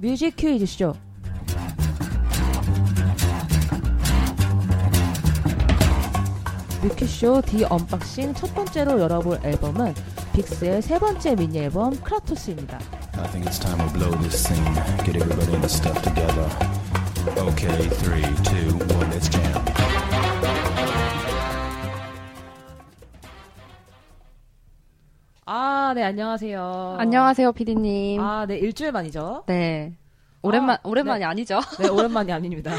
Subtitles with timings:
[0.00, 0.94] 뮤직 퀴즈 쇼.
[6.82, 9.94] 뮤큐쇼 디 언박싱 첫 번째로 열어볼 앨범은
[10.34, 12.78] 빅스의 세 번째 미니 앨범 크라토스입니다.
[17.36, 19.67] Okay, three, two, one, let's jam.
[25.88, 26.96] 아, 네, 안녕하세요.
[26.98, 28.20] 안녕하세요, 피디님.
[28.20, 29.44] 아, 네, 일주일 만이죠?
[29.46, 29.94] 네.
[30.42, 32.74] 오랜만, 아, 오랜만이 아, 니죠 네, 오랜만이 아닙니다.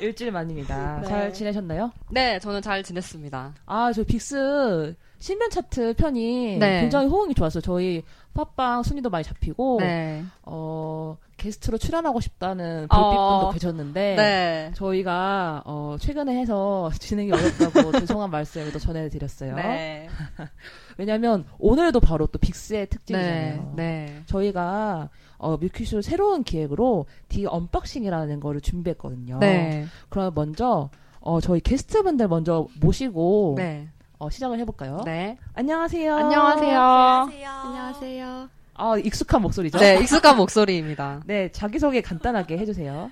[0.00, 1.00] 일주일 만입니다.
[1.02, 1.08] 네.
[1.08, 1.92] 잘 지내셨나요?
[2.10, 3.54] 네, 저는 잘 지냈습니다.
[3.66, 6.80] 아, 저 빅스 신변 차트 편이 네.
[6.80, 7.60] 굉장히 호응이 좋았어요.
[7.60, 10.24] 저희 팟빵 순위도 많이 잡히고, 네.
[10.42, 14.72] 어, 게스트로 출연하고 싶다는 별빛분도 어, 계셨는데, 네.
[14.74, 19.54] 저희가, 어, 최근에 해서 진행이 어렵다고 죄송한 말씀을 또 전해드렸어요.
[19.56, 20.08] 네.
[20.96, 22.86] 왜냐면, 오늘도 바로 또 빅스의 네.
[22.86, 23.72] 특집이잖아요.
[23.76, 24.22] 네.
[24.26, 29.38] 저희가, 어, 뮤큐쇼 새로운 기획으로 The Unboxing이라는 거를 준비했거든요.
[29.38, 29.86] 네.
[30.08, 30.88] 그럼 먼저,
[31.20, 33.88] 어, 저희 게스트분들 먼저 모시고, 네.
[34.18, 35.02] 어, 시작을 해볼까요?
[35.04, 35.36] 네.
[35.54, 36.14] 안녕하세요.
[36.14, 36.80] 안녕하세요.
[36.80, 38.48] 안녕하세요.
[38.78, 39.78] 아, 익숙한 목소리죠?
[39.78, 41.22] 네, 익숙한 목소리입니다.
[41.26, 43.10] 네, 자기소개 간단하게 해주세요.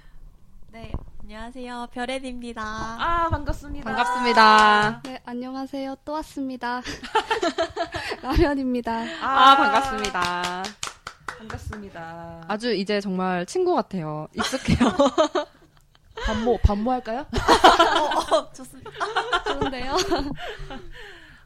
[0.73, 0.91] 네,
[1.27, 1.86] 안녕하세요.
[1.91, 2.62] 별앤입니다.
[2.62, 3.83] 아, 반갑습니다.
[3.91, 5.00] 반갑습니다.
[5.05, 5.97] 네, 안녕하세요.
[6.05, 6.83] 또 왔습니다.
[8.20, 9.05] 라면입니다.
[9.22, 10.62] 아, 반갑습니다.
[11.39, 12.45] 반갑습니다.
[12.47, 14.28] 아주 이제 정말 친구 같아요.
[14.34, 14.91] 익숙해요.
[16.27, 17.25] 반모, 반모 할까요?
[18.30, 18.91] 어, 좋습니다.
[19.45, 19.97] 좋은데요?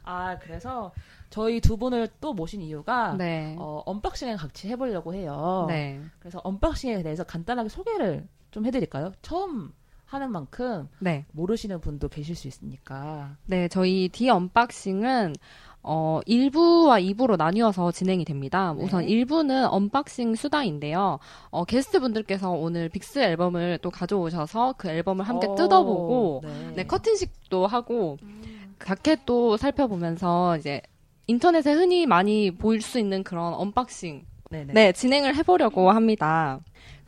[0.03, 0.91] 아, 그래서
[1.29, 3.55] 저희 두 분을 또 모신 이유가, 네.
[3.57, 5.67] 어, unboxing을 같이 해보려고 해요.
[5.69, 6.01] 네.
[6.19, 9.13] 그래서 unboxing에 대해서 간단하게 소개를 좀 해드릴까요?
[9.21, 9.71] 처음
[10.05, 11.25] 하는 만큼 네.
[11.31, 13.35] 모르시는 분도 계실 수 있으니까.
[13.45, 15.35] 네, 저희 The Unboxing은
[15.81, 18.73] 어, 1부와 2부로 나뉘어서 진행이 됩니다.
[18.75, 18.83] 네.
[18.83, 21.19] 우선 1부는 unboxing 수다인데요.
[21.51, 26.71] 어, 게스트분들께서 오늘 빅스 앨범을 또 가져오셔서 그 앨범을 함께 어, 뜯어보고 네.
[26.77, 28.17] 네, 커팅식도 하고
[28.83, 30.81] 자켓도 살펴보면서 이제
[31.27, 34.25] 인터넷에 흔히 많이 보일 수 있는 그런 unboxing.
[34.49, 36.59] 네, 진행을 해보려고 합니다.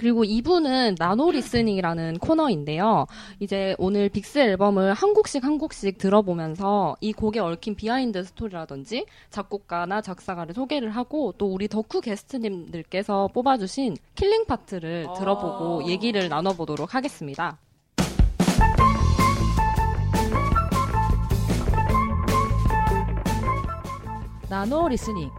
[0.01, 3.05] 그리고 2부는 nano listening이라는 코너인데요.
[3.39, 10.01] 이제 오늘 빅스 앨범을 한 곡씩 한 곡씩 들어보면서 이 곡에 얽힌 behind story라든지 작곡가나
[10.01, 15.13] 작사가를 소개를 하고 또 우리 덕후 게스트님들께서 뽑아주신 killing part를 아.
[15.13, 17.59] 들어보고 얘기를 나눠보도록 하겠습니다.
[24.49, 25.29] nano listening.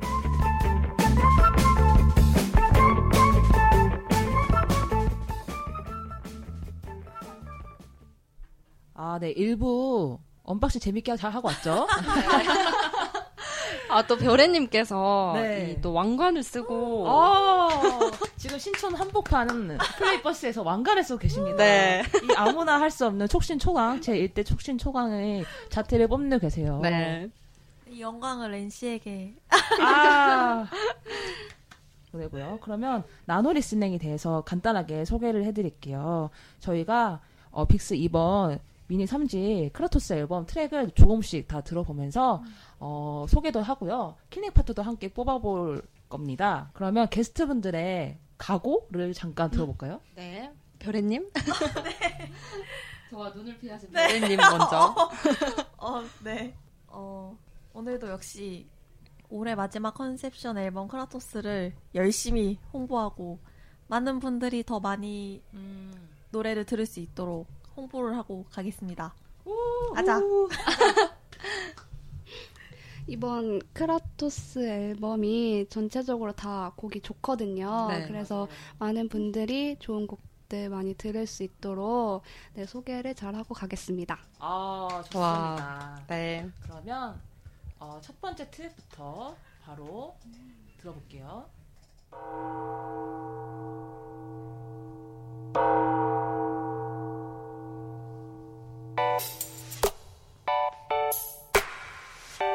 [9.05, 9.31] 아, 네.
[9.31, 11.89] 일부 unboxing 재밌게 잘 하고 왔죠?
[13.91, 15.73] 아, 또 별애님께서 네.
[15.77, 17.69] 이또 왕관을 쓰고 어,
[18.37, 21.57] 지금 신촌 한복판 플레이버스에서 왕관을 쓰고 계십니다.
[21.57, 22.05] 네.
[22.23, 26.79] 이 아무나 할 수 없는 촉신초강, 제 일대 촉신초강의 자태를 뽐내 계세요.
[26.81, 27.29] 네.
[27.91, 29.35] 이 영광을 N 씨에게.
[29.81, 30.65] 아.
[32.13, 32.59] 그리고요.
[32.63, 36.31] 그러면 나노 listening에 대해서 간단하게 소개를 해드릴게요.
[36.61, 37.21] 저희가
[37.51, 42.43] 어, 빅스 이번 미니 3집 Kratos 앨범 트랙을 조금씩 다 들어보면서
[42.79, 44.17] 어, 소개도 하고요.
[44.31, 46.71] killing 파트도 함께 뽑아볼 겁니다.
[46.75, 50.01] 그러면 게스트분들의 각오를 잠깐 들어볼까요?
[50.15, 50.53] 네.
[50.79, 51.31] 별애님?
[53.11, 54.95] 저와 눈을 피하신 별애님 먼저.
[55.79, 56.55] 어, 네.
[56.89, 57.37] 어,
[57.73, 58.69] 오늘도 역시
[59.31, 63.39] 올해 마지막 Conception 앨범 Kratos를 열심히 홍보하고
[63.87, 65.43] 많은 분들이 더 많이
[66.31, 67.47] 노래를 들을 수 있도록
[67.77, 69.15] 홍보를 하고 가겠습니다.
[69.95, 70.21] 가자.
[73.09, 77.89] 이번 크라토스 앨범이 전체적으로 다 곡이 좋거든요.
[77.89, 78.47] 네, 그래서
[78.79, 82.23] 많은 분들이 좋은 곡들 많이 들을 수 있도록
[82.55, 84.19] 네, 소개를 잘 하고 가겠습니다.
[84.39, 85.19] 아, 좋습니다.
[85.19, 86.05] 와.
[86.07, 86.49] 네.
[86.63, 87.21] 그러면
[87.81, 89.35] 어, 첫 번째 트랙부터
[89.65, 90.17] 바로
[90.79, 91.47] 들어볼게요.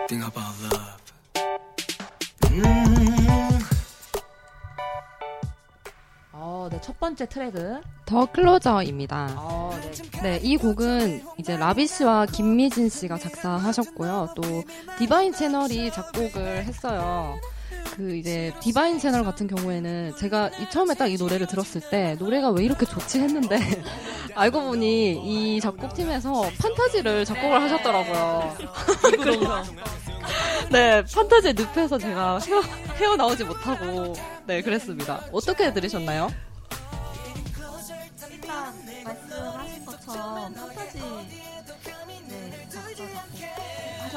[0.07, 0.97] Think about love.
[2.51, 2.97] Mm.
[6.31, 9.35] 어, 네, 첫 번째 트랙은 더 클로저입니다.
[9.37, 10.21] 어, 네.
[10.21, 14.33] 네, 이 곡은 이제 라비 씨와 김미진 씨가 작사하셨고요.
[14.35, 14.63] 또
[14.97, 17.39] 디바인 채널이 작곡을 했어요.
[17.97, 22.49] 그 이제 디바인 채널 같은 경우에는 제가 이 처음에 딱 이 노래를 들었을 때 노래가
[22.51, 23.57] 왜 이렇게 좋지 했는데
[24.35, 28.57] 알고 보니 이 작곡팀에서 판타지를 작곡을 하셨더라고요.
[29.17, 29.63] 그래서
[30.69, 32.61] 네, 판타지에 늪에서 제가 헤어,
[32.97, 34.13] 헤어 나오지 못하고
[34.45, 35.23] 네, 그랬습니다.
[35.31, 36.29] 어떻게 들으셨나요?
[38.47, 38.73] 아까
[39.05, 40.99] 말씀하신 것처럼 판타지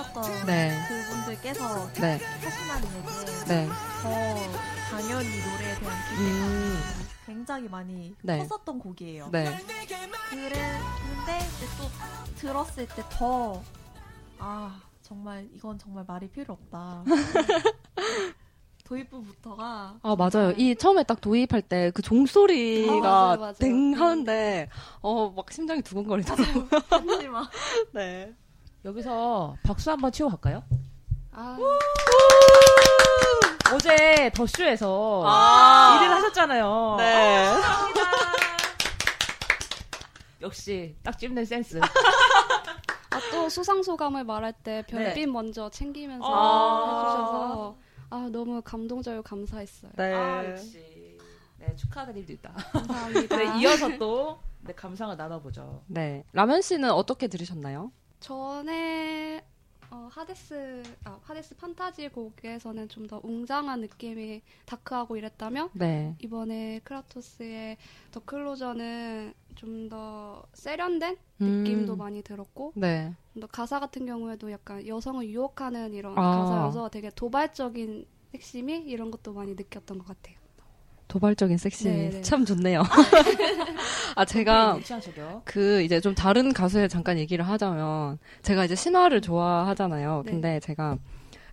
[0.01, 0.79] 하셨던 네.
[0.89, 2.19] 그분들께서 네.
[2.43, 3.69] 하신다는 얘기에 네.
[4.03, 4.11] 더
[4.91, 6.81] 당연히 노래에 대한 기대가 음.
[7.27, 8.39] 굉장히 많이 네.
[8.39, 9.29] 컸었던 곡이에요.
[9.31, 9.45] 네.
[10.31, 13.63] 그랬는데 이제 또 들었을 때 더
[14.43, 17.05] 아 정말 이건 정말 말이 필요 없다.
[18.85, 20.53] 도입부부터가 아, 맞아요.
[20.57, 23.53] 이 처음에 딱 도입할 때 그 종소리가 어, 맞아요, 맞아요.
[23.55, 24.69] 댕 하는데,
[25.01, 26.69] 어, 막 심장이 두근거리더라고요.
[26.89, 27.49] 하지마.
[27.95, 28.35] 네.
[28.85, 30.63] 여기서 박수 한번 치고 갈까요?
[31.33, 31.57] 아,
[33.75, 35.99] 어제 더쇼에서 아.
[36.01, 36.97] 1위를 하셨잖아요.
[36.99, 37.55] 네.
[40.41, 41.79] 역시 딱 찝는 센스.
[41.79, 45.27] 아, 또 수상 소감을 말할 때 별빛 네.
[45.27, 47.05] 먼저 챙기면서 아.
[47.05, 47.77] 해주셔서
[48.11, 49.93] 아 너무 감동적이고 감사했어요.
[49.97, 50.15] 네.
[50.15, 51.19] 아, 역시.
[51.59, 52.55] 네, 축하드립니다.
[52.73, 53.37] 감사합니다.
[53.37, 55.83] 네, 이어서 또 네, 감상을 나눠보죠.
[55.87, 56.25] 네.
[56.33, 57.93] 라면 씨는 어떻게 들으셨나요?
[58.21, 59.45] 전에
[59.91, 66.15] 어, 하데스 아 하데스 판타지 곡에서는 좀 더 웅장한 느낌이 다크하고 이랬다면 네.
[66.21, 67.77] 이번에 크라토스의
[68.13, 71.47] 더 클로저는 좀 더 세련된 음.
[71.65, 73.13] 느낌도 많이 들었고 네.
[73.41, 76.23] 또 가사 같은 경우에도 약간 여성을 유혹하는 이런 아.
[76.23, 80.37] 가사여서 되게 도발적인 핵심이 이런 것도 많이 느꼈던 것 같아요.
[81.11, 81.85] 도발적인 섹시.
[81.89, 82.23] 네, 네.
[82.23, 82.83] 참 좋네요.
[84.17, 84.79] 아, 제가.
[85.45, 90.23] 그 이제 좀 다른 가수에 잠깐 얘기를 하자면 제가 이제 신화를 좋아하잖아요.
[90.25, 90.31] 네.
[90.33, 90.97] 근데 제가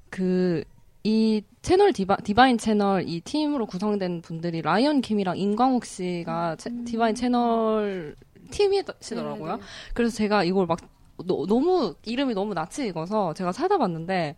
[0.10, 0.64] 그
[1.04, 7.16] 이 채널 디바, 디바인 채널 이 팀으로 구성된 분들이 라이언 킴이랑 임광욱 씨가 채- 디바인
[7.16, 8.18] 채널
[8.52, 9.52] 팀이시더라고요.
[9.54, 9.64] 네, 네.
[9.94, 10.80] 그래서 제가 이걸 막
[11.24, 14.36] 너, 너무 이름이 너무 낯이 익어서 제가 찾아봤는데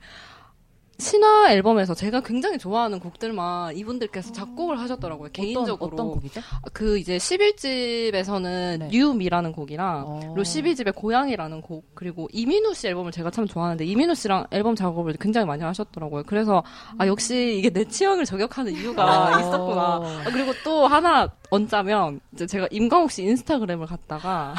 [1.00, 5.30] 신화 앨범에서 제가 굉장히 좋아하는 곡들만 이분들께서 작곡을 하셨더라고요.
[5.32, 6.42] 개인적으로 어떤, 어떤 곡이죠?
[6.74, 8.88] 그 이제 11집에서는 네.
[8.92, 10.20] 뉴미라는 곡이랑 어.
[10.20, 15.14] 그리고 12집의 고양이라는 곡 그리고 이민우 씨 앨범을 제가 참 좋아하는데 이민우 씨랑 앨범 작업을
[15.20, 16.24] 굉장히 많이 하셨더라고요.
[16.28, 16.64] 그래서
[16.98, 19.40] 아 역시 이게 내 취향을 저격하는 이유가 어.
[19.40, 19.82] 있었구나.
[20.26, 24.54] 아, 그리고 또 하나 얹자면 이제 제가 임광욱 씨 인스타그램을 갔다가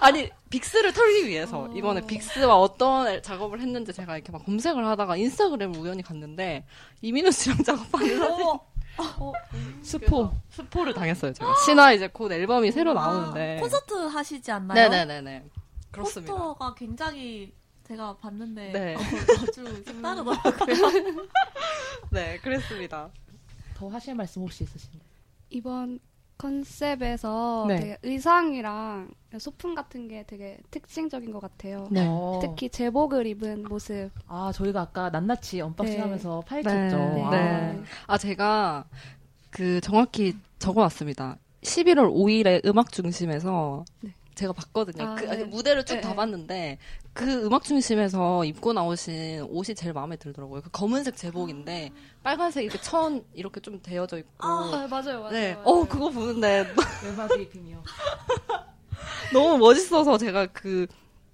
[0.00, 5.78] 아니 빅스를 털기 위해서 이번에 빅스와 어떤 작업을 했는지 제가 이렇게 막 검색을 하다가 인스타그램을
[5.78, 6.64] 우연히 갔는데
[7.02, 8.46] 이민우 씨랑 작업하는 사진
[9.82, 10.30] 스포.
[10.50, 14.88] 스포를 당했어요 제가 신화 이제 곧 앨범이 새로 나오는데 아, 콘서트 하시지 않나요?
[14.88, 15.44] 네네네네
[15.90, 17.52] 그렇습니다 포스터가 굉장히
[17.86, 18.94] 제가 봤는데 네.
[18.94, 21.26] 어, 아주 색다르더라고요.
[22.10, 23.10] 네 그랬습니다
[23.74, 25.02] 더 하실 말씀 혹시 있으신가요?
[25.50, 25.98] 이번
[26.40, 27.76] 컨셉에서 네.
[27.76, 31.86] 되게 의상이랑 소품 같은 게 되게 특징적인 것 같아요.
[31.90, 32.06] 네.
[32.08, 32.40] 어.
[32.42, 34.10] 특히 제복을 입은 모습.
[34.26, 36.00] 아, 저희가 아까 낱낱이 unboxing 네.
[36.00, 36.96] 하면서 파헤쳤죠.
[36.96, 37.22] 네.
[37.24, 37.30] 아.
[37.30, 37.82] 네.
[38.06, 38.86] 아 제가
[39.50, 44.14] 그 정확히 적어놨습니다 11월 5일에 음악 중심에서 네.
[44.34, 45.04] 제가 봤거든요.
[45.04, 45.44] 아, 그, 네.
[45.44, 46.16] 무대를 쭉 네, 다 네.
[46.16, 46.78] 봤는데
[47.12, 50.62] 그 음악 중심에서 입고 나오신 옷이 제일 마음에 들더라고요.
[50.62, 51.90] 그 검은색 제복인데
[52.22, 54.46] 빨간색 이렇게 천 이렇게 좀 되어져 있고.
[54.46, 55.30] 아, 맞아요, 맞아요.
[55.30, 55.54] 네.
[55.54, 55.64] 맞아요.
[55.66, 56.66] 어 그거 보는데
[57.04, 57.82] 외바지 입히며.
[59.32, 60.86] 너무 멋있어서 제가 그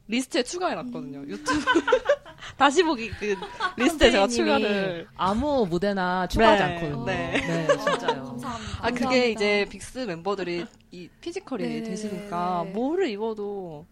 [0.08, 1.24] 리스트에 추가해놨거든요.
[1.26, 1.60] 유튜브
[2.56, 3.34] 다시 보기 그
[3.76, 5.06] 리스트에 제가 추가를.
[5.16, 7.04] 아무 무대나 추가하지 네, 않거든요.
[7.04, 7.32] 네.
[7.46, 8.24] 네, 진짜요.
[8.24, 8.78] 감사합니다.
[8.80, 9.26] 아 그게 감사합니다.
[9.26, 12.72] 이제 빅스 멤버들이 이 physical이 네, 되시니까 네.
[12.72, 13.84] 뭐를 입어도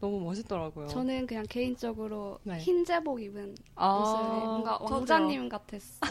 [0.00, 0.88] 너무 멋있더라고요.
[0.88, 2.58] 저는 그냥 개인적으로 네.
[2.58, 4.96] 흰 제복 입은 아, 모습이 뭔가 저도요.
[4.96, 6.10] 왕자님 같았어요.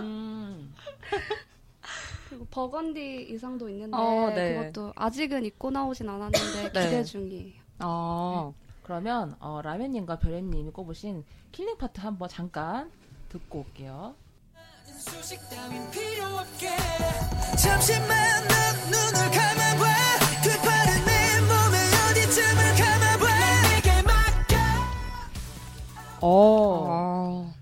[0.00, 0.74] 음.
[2.28, 4.54] 그리고 버건디 의상도 있는데 어, 네.
[4.54, 6.84] 그것도 아직은 입고 나오진 않았는데 네.
[6.84, 7.60] 기대 중이에요.
[7.80, 8.52] 아,
[8.84, 12.90] 그러면 어, 라면님과 별애님이 꼽으신 killing 파트 한번 잠깐
[13.28, 14.14] 듣고 올게요.
[26.22, 27.54] 어, 아.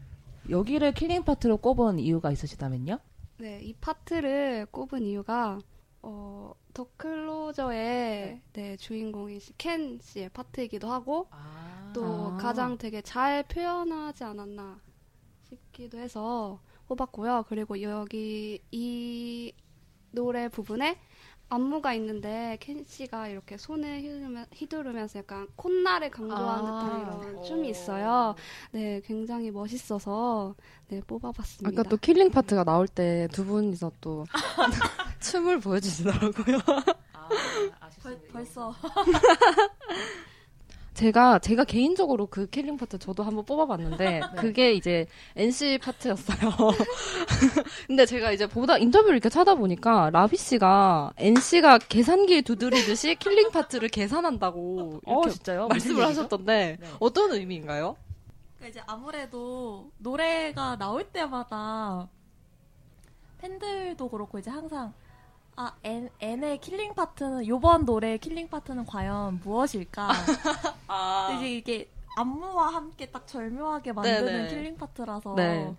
[0.50, 2.98] 여기를 killing 파트로 꼽은 이유가 있으시다면요?
[3.38, 5.58] 네, 이 파트를 꼽은 이유가
[6.02, 11.92] 어, The Closer의 네, 주인공인 켄 씨의 파트이기도 하고 아.
[11.94, 14.80] 또 가장 되게 잘 표현하지 않았나
[15.42, 17.44] 싶기도 해서 뽑았고요.
[17.48, 19.52] 그리고 여기 이
[20.10, 20.98] 노래 부분에
[21.50, 26.84] 안무가 있는데 켄 씨가 이렇게 손을 휘두르면, 휘두르면 서 약간 콧날을 강조하는 아.
[26.84, 27.00] 듯한
[27.30, 28.34] 이런 춤이 있어요.
[28.72, 30.54] 네, 굉장히 멋있어서
[30.88, 31.80] 네, 뽑아봤습니다.
[31.80, 34.24] 아까 또 killing 파트가 나올 때 두 분이서 또
[35.20, 36.58] 춤을 보여주시더라고요.
[37.12, 38.32] 아, 벌, 아쉽습니다.
[38.32, 38.74] 벌써
[40.98, 44.20] 제가 제가 개인적으로 그 killing 파트 저도 한번 뽑아봤는데 네.
[44.36, 46.50] 그게 이제 NC 파트였어요.
[47.86, 53.90] 근데 제가 이제 보다 인터뷰를 이렇게 찾아보니까 라비 씨가 N 씨가 계산기 두드리듯이 killing 파트를
[53.90, 55.68] 계산한다고 어, 이렇게 진짜요?
[55.68, 56.04] 말씀을?
[56.04, 56.88] 하셨던데 네.
[56.98, 57.96] 어떤 의미인가요?
[58.56, 62.08] 그러니까 이제 아무래도 노래가 나올 때마다
[63.40, 64.92] 팬들도 그렇고 이제 항상
[65.60, 70.08] 아 N, N의 killing 파트는 요번 노래의 killing 파트는 과연 무엇일까?
[70.86, 74.48] 아, 이제 이게 안무와 함께 딱 절묘하게 만드는 네네.
[74.50, 75.74] killing 파트라서 네.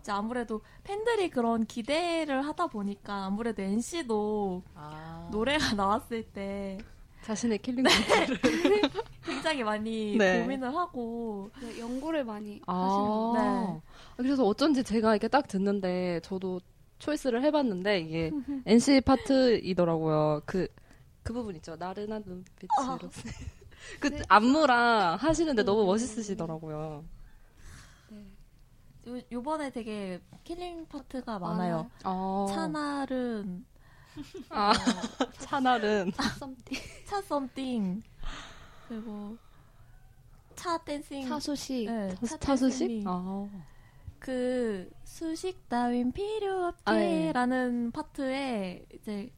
[0.00, 5.28] 이제 아무래도 팬들이 그런 기대를 하다 보니까 아무래도 N 씨도 아.
[5.30, 6.78] 노래가 나왔을 때
[7.22, 8.36] 자신의 killing 파트를
[9.24, 10.40] 굉장히 많이 네.
[10.40, 13.80] 고민을 하고 네, 연구를 많이 하시는 아, 네.
[14.16, 16.60] 그래서 어쩐지 제가 이렇게 딱 듣는데 저도
[17.00, 18.30] choice를 해봤는데 이게
[18.66, 20.42] NC 파트이더라고요.
[20.46, 20.68] 그,
[21.24, 21.74] 그 부분 있죠.
[21.76, 23.10] 나른한 눈빛으로.
[23.98, 27.04] 그 안무랑 하시는데 너무 멋있으시더라고요.
[29.08, 31.90] 요, 요번에 되게 killing 파트가 많아요.
[32.04, 32.46] 어.
[32.50, 33.64] 차날은
[34.50, 34.72] 아,
[35.38, 36.12] 차날은.
[36.38, 36.78] 썸띵.
[37.06, 38.02] 차 썸띵
[38.88, 39.36] 그리고
[40.54, 41.86] 차 댄싱 차수식.
[41.90, 42.78] 네, 차 차수식?
[42.88, 43.48] 댄싱이 아.
[44.20, 47.28] 그 수식 따윈 필요 아, 예.
[47.28, 49.32] 없게라는 파트에 이제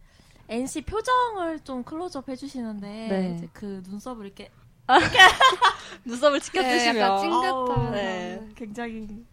[0.48, 3.34] NC 표정을 좀 클로즈업 해주시는데 네.
[3.34, 4.50] 이제 그 눈썹을 이렇게
[6.04, 6.96] 눈썹을 네, 치켜주시면.
[6.96, 7.86] 약간 찡긋한.
[7.86, 8.48] 아우, 네.
[8.56, 9.24] 굉장히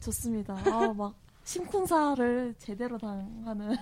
[0.00, 0.54] 좋습니다.
[0.66, 3.76] 아, 막 심쿵사를 제대로 당하는.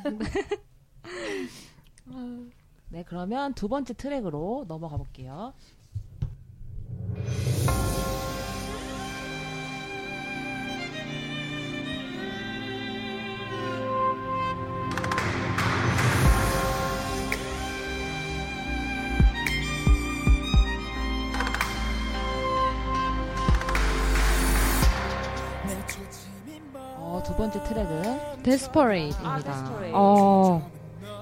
[2.15, 2.51] 아유.
[2.91, 5.53] 네, 그러면 두 번째 트랙으로 넘어가 볼게요.
[27.79, 29.53] 트랙은 Desperate입니다.
[29.53, 29.91] 아.
[29.93, 30.71] 어,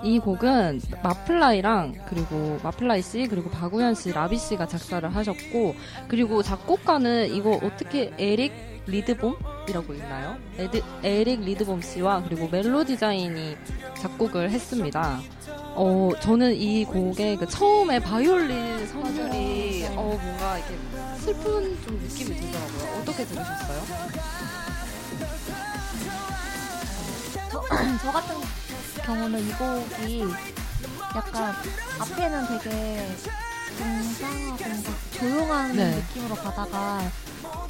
[0.03, 5.75] 이 곡은 마플라이랑 그리고 마플라이 씨 그리고 박우현 씨, 라비 씨가 작사를 하셨고
[6.09, 8.53] 그리고 작곡가는 이거 어떻게 에릭
[8.87, 10.37] 리드봄이라고 있나요?
[10.59, 13.57] 에드, 에릭 리드봄 씨와 그리고 멜로 디자인이
[13.99, 15.21] 작곡을 했습니다.
[15.75, 20.75] 어, 저는 이 곡의 그 처음에 바이올린 선율이 어, 뭔가 이렇게
[21.19, 23.01] 슬픈 좀 느낌이 들더라고요.
[23.01, 23.83] 어떻게 들으셨어요?
[27.69, 28.37] 저, 저 같은
[29.05, 30.23] 경우는 이 곡이
[31.15, 31.55] 약간
[32.01, 33.07] 앞에는 되게
[33.79, 34.57] 뭔가
[35.13, 35.97] 조용한 네.
[35.97, 37.01] 느낌으로 가다가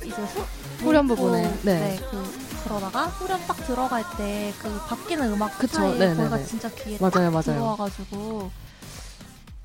[0.05, 0.45] 이제 후,
[0.85, 1.79] 후렴 부분에, 네.
[1.81, 6.29] 네, 그 그러다가 후렴 딱 들어갈 때 그 바뀌는 음악 그쵸, 사이에 네네네.
[6.29, 7.43] 거기가 진짜 귀에 맞아요, 딱 맞아요.
[7.43, 8.51] 들어와가지고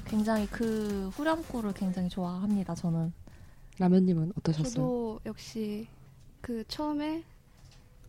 [0.06, 2.76] 굉장히 그 후렴구를 굉장히 좋아합니다.
[2.76, 3.14] 저는.
[3.80, 4.70] 라면님은 어떠셨어요?
[4.74, 5.88] 저도 역시
[6.42, 7.24] 그 처음에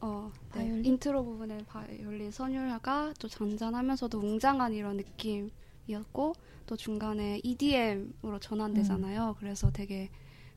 [0.02, 0.84] 어, 네, 바이올린?
[0.84, 6.34] 인트로 부분에 바이올린 선율화가 또 잔잔하면서도 웅장한 이런 느낌이었고
[6.66, 9.36] 또 중간에 EDM으로 전환되잖아요.
[9.38, 10.10] 그래서 되게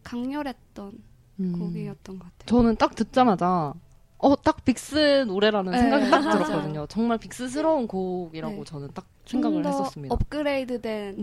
[0.04, 0.94] 강렬했던
[1.42, 1.60] 음.
[1.60, 2.46] 곡이었던 것 같아요.
[2.46, 3.74] 저는 딱 듣자마자
[4.18, 6.22] 어 딱 빅스 노래라는 네, 생각이 딱.
[6.32, 6.88] 들었거든요.
[6.88, 8.64] 정말 빅스스러운 곡이라고 네.
[8.64, 10.16] 저는 딱좀 생각을 더 했었습니다.
[10.16, 11.18] 업그레이드된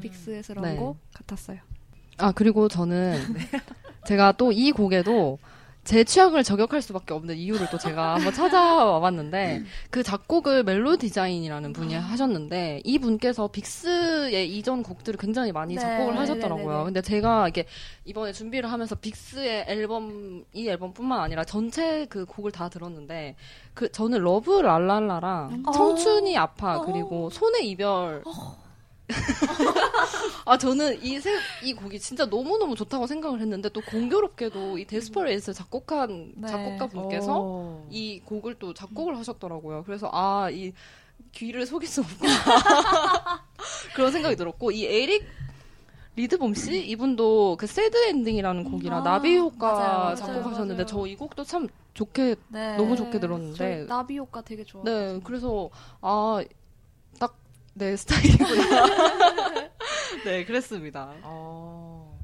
[0.00, 0.76] 빅스스러운 네.
[0.76, 1.60] 곡 같았어요.
[2.18, 3.14] 아 그리고 저는
[4.06, 5.38] 제가 또 이 곡에도
[5.84, 11.94] 제 취향을 저격할 수밖에 없는 이유를 또 제가 한번 찾아와 봤는데 그 작곡을 MELODESIGN이라는 분이
[11.94, 16.66] 하셨는데 이 분께서 빅스의 이전 곡들을 굉장히 많이 네, 작곡을 하셨더라고요.
[16.66, 16.84] 네네네.
[16.84, 17.66] 근데 제가 이게
[18.06, 23.36] 이번에 준비를 하면서 빅스의 앨범 이 앨범뿐만 아니라 전체 그 곡을 다 들었는데
[23.74, 25.70] 그 저는 Love LaLaLa랑 어.
[25.70, 26.86] 청춘이 아파 어.
[26.86, 28.22] 그리고 손의 이별
[30.46, 31.32] 아 저는 이 세
[31.62, 36.48] 이 곡이 진짜 너무 너무 좋다고 생각을 했는데 또 공교롭게도 이 Desperate를 작곡한 네.
[36.48, 37.86] 작곡가 분께서 어.
[37.90, 39.84] 이 곡을 또 작곡을 하셨더라고요.
[39.84, 40.72] 그래서 아 이
[41.32, 42.32] 귀를 속일 수 없구나
[43.94, 45.24] 그런 생각이 들었고 이 에릭
[46.16, 50.86] 리드봄 씨 이분도 그 Sad Ending이라는 곡이랑 아, 나비 효과 작곡하셨는데.
[50.86, 52.76] 저 이 곡도 참 좋게 네.
[52.76, 54.82] 너무 좋게 저 들었는데 나비 효과 되게 좋아.
[54.84, 55.70] 네 그래서
[56.00, 56.42] 아
[57.78, 59.70] 딱내 스타일이구나
[60.24, 61.12] 네 그랬습니다.
[61.22, 62.18] 어.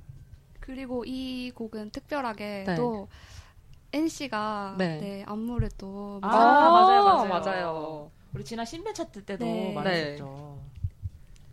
[0.61, 2.75] 그리고 이 곡은 특별하게 네.
[2.77, 3.09] 또
[3.93, 4.99] NC가 네.
[4.99, 5.25] 네.
[5.27, 7.29] 안무를 또 아, 아, 맞아요, 맞아요.
[7.29, 8.11] 맞아요.
[8.33, 9.73] 우리 지난 신배 차트 때도 네.
[9.75, 10.61] 말했었죠.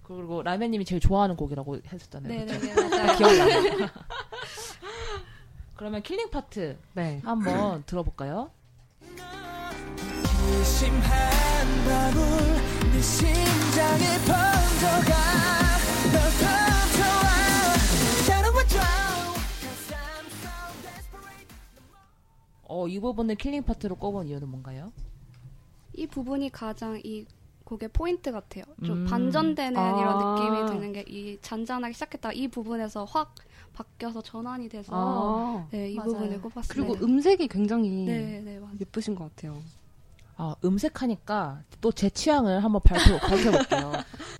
[0.04, 2.46] 그리고 라면님이 제일 좋아하는 곡이라고 했었잖아요.
[2.46, 2.60] 그쵸?
[2.60, 3.18] 네네네 맞아요.
[3.18, 3.90] 기억나요.
[5.76, 7.22] 그러면 killing 파트 네.
[7.24, 8.52] 한번 들어볼까요?
[22.64, 24.92] 어, 이 부분을 killing part로 꼽은 이유는 뭔가요?
[25.94, 27.26] 이 부분이 가장 이
[27.64, 28.64] 곡의 포인트 같아요.
[28.86, 29.06] 좀 음.
[29.06, 30.00] 반전되는 아.
[30.00, 33.36] 이런 느낌이 드는 게 이 잔잔하게 시작했다 이 부분에서 확
[33.74, 35.68] 바뀌어서 전환이 돼서 아.
[35.72, 36.12] 네, 이 맞아요.
[36.12, 36.74] 부분을 꼽았습니다.
[36.74, 39.58] 그리고 음색이 굉장히 네, 네, 예쁘신 것 같아요.
[40.38, 43.92] 아, 음색하니까 또 제 취향을 한번 발표, 밝혀볼게요.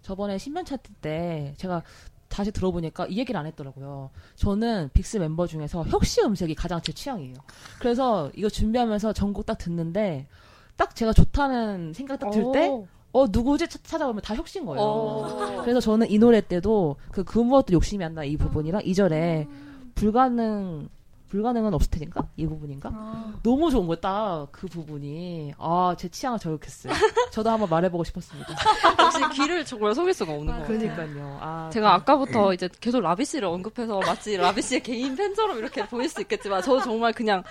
[0.02, 1.82] 저번에 신변 차트 때 제가
[2.30, 4.10] 다시 들어보니까 이 얘기를 안 했더라고요.
[4.36, 7.36] 저는 빅스 멤버 중에서 혁시 음색이 가장 제 취향이에요.
[7.80, 10.28] 그래서 이거 준비하면서 전곡 딱 듣는데
[10.76, 12.68] 딱 제가 좋다는 생각 딱 들 때,
[13.14, 13.68] 어, 누구지?
[13.68, 14.82] 차- 찾아보면 다 혁시인 거예요.
[14.84, 15.62] 어.
[15.64, 19.48] 그래서 저는 이 노래 때도 그, 그 무엇도 욕심이 안 나 이 부분이랑 이 절에
[19.96, 20.90] 불가능,
[21.30, 22.28] 불가능은 없을 테니까?
[22.38, 22.90] 이 부분인가?
[22.94, 25.54] 아, 너무 좋은 거예요, 딱그 부분이.
[25.58, 26.94] 아, 제 취향을 저격했어요.
[27.32, 28.50] 저도 한번 말해보고 싶었습니다.
[29.00, 30.80] 역시 귀를 정말 속일 수가 없는 것 같아요.
[30.80, 31.38] 그러니까요.
[31.42, 36.10] 아, 제가 아까부터 이제 계속 라비 씨를 언급해서 마치 라비 씨의 개인 팬처럼 이렇게 보일
[36.10, 37.44] 수 있겠지만 저는 정말 그냥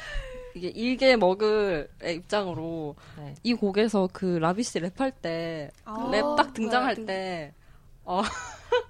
[0.55, 3.35] 이게 일개 머글의 입장으로 네.
[3.43, 6.11] 이 곡에서 그 라비 씨 랩할 때 아.
[6.11, 7.55] 랩딱 등장할 네, 때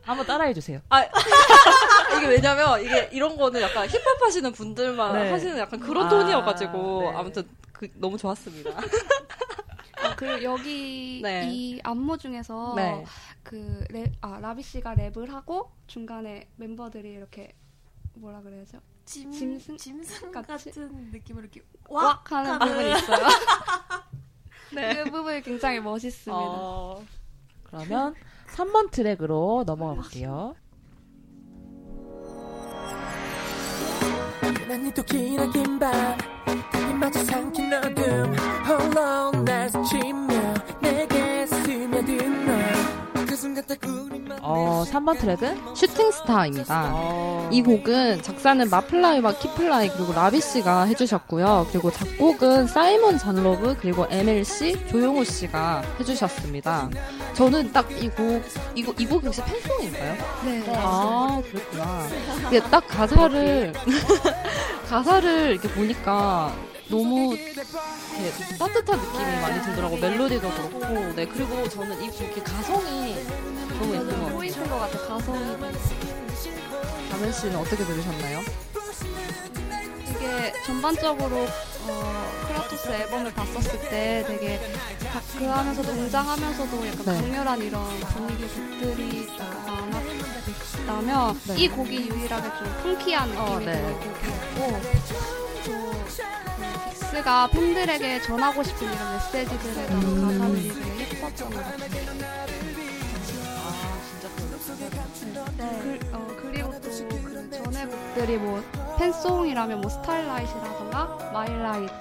[0.02, 0.80] 한번 따라해 주세요.
[2.16, 5.30] 이게 왜냐면 이게 이런 거는 약간 힙합 하시는 분들만 네.
[5.30, 7.16] 하시는 약간 그런 아, 톤이어가지고 네.
[7.16, 8.70] 아무튼 그 너무 좋았습니다.
[10.02, 11.48] 아, 그리고 여기 네.
[11.50, 13.04] 이 안무 중에서 네.
[13.42, 17.54] 그 랩, 아, 라비 씨가 랩을 하고 중간에 멤버들이 이렇게
[18.14, 18.78] 뭐라 그래야죠?
[19.04, 23.26] 짐, 짐승 짐승 같이- 같은 느낌으로 이렇게 왁 하는 부분이 있어요.
[24.74, 25.04] 네.
[25.04, 26.32] 그 부분이 굉장히 멋있습니다.
[26.36, 27.04] 어,
[27.64, 28.14] 그러면
[28.54, 30.54] 3번 트랙으로 넘어가 볼게요.
[34.62, 36.18] 유난히 또 기나 긴 밤
[36.72, 38.34] 달빛마저 삼킨 어둠
[38.66, 42.45] 홀로 날 스치며 내게 스며든
[44.42, 45.74] 어, 3번 트랙은?
[45.74, 46.90] Shooting Star입니다.
[46.92, 51.66] 어, 이 곡은 작사는 마플라이와 키플라이 그리고 라비 씨가 해주셨고요.
[51.70, 56.90] 그리고 작곡은 사이먼 잔로브 그리고 MLC 조용호 씨가 해주셨습니다.
[57.34, 58.42] 저는 딱 이 곡,
[58.74, 60.14] 이 곡, 이곡 역시 팬송인가요?
[60.44, 60.64] 네.
[60.76, 62.06] 아, 그렇구나.
[62.48, 63.72] 이게 딱 가사를,
[64.88, 66.52] 가사를 이렇게 보니까
[66.88, 67.62] 너무 이렇게
[68.58, 69.96] 따뜻한 느낌이 많이 들더라고.
[69.96, 71.12] 멜로디도 그렇고.
[71.14, 73.14] 네, 그리고 저는 이 곡의 가성이
[73.78, 74.36] 너무 예쁜 것 같아요.
[74.36, 75.56] 포인트인 것 같아, 가성이.
[77.10, 78.40] 라면 씨는 어떻게 들으셨나요?
[80.10, 81.46] 이게 전반적으로
[81.88, 84.60] 어, Kratos 앨범을 봤었을 때 되게
[85.12, 87.20] dark하면서도 웅장하면서도 약간 네.
[87.20, 89.28] 강렬한 이런 분위기 곡들이
[90.86, 91.56] 많았다면 네.
[91.56, 93.72] 이 곡이 유일하게 좀 funky한 느낌이 어, 네.
[93.72, 94.80] 드는 곡이었고
[95.64, 95.70] 또
[97.06, 100.38] 그 빅스가 팬들에게 전하고 싶은 이런 메시지들에 대한 음.
[100.38, 101.76] 가사들이 되게 예뻤던 것 같아요.
[103.56, 104.40] 아, 진짜 그
[105.56, 105.62] 그,
[106.12, 108.62] 어, 그리고 또 그 전에 곡들이 뭐
[108.98, 111.92] 팬송이라면 뭐 Starlight라던가 My Light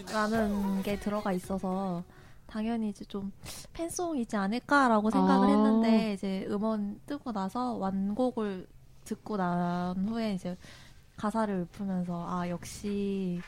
[0.06, 2.02] 스타라는 게 들어가 있어서
[2.52, 3.32] 당연히 이제 좀
[3.72, 5.50] 팬송이지 않을까라고 생각을 아.
[5.50, 8.66] 했는데 이제 음원 뜨고 나서 완곡을
[9.06, 10.54] 듣고 난 후에 이제
[11.16, 13.40] 가사를 읊으면서 아 역시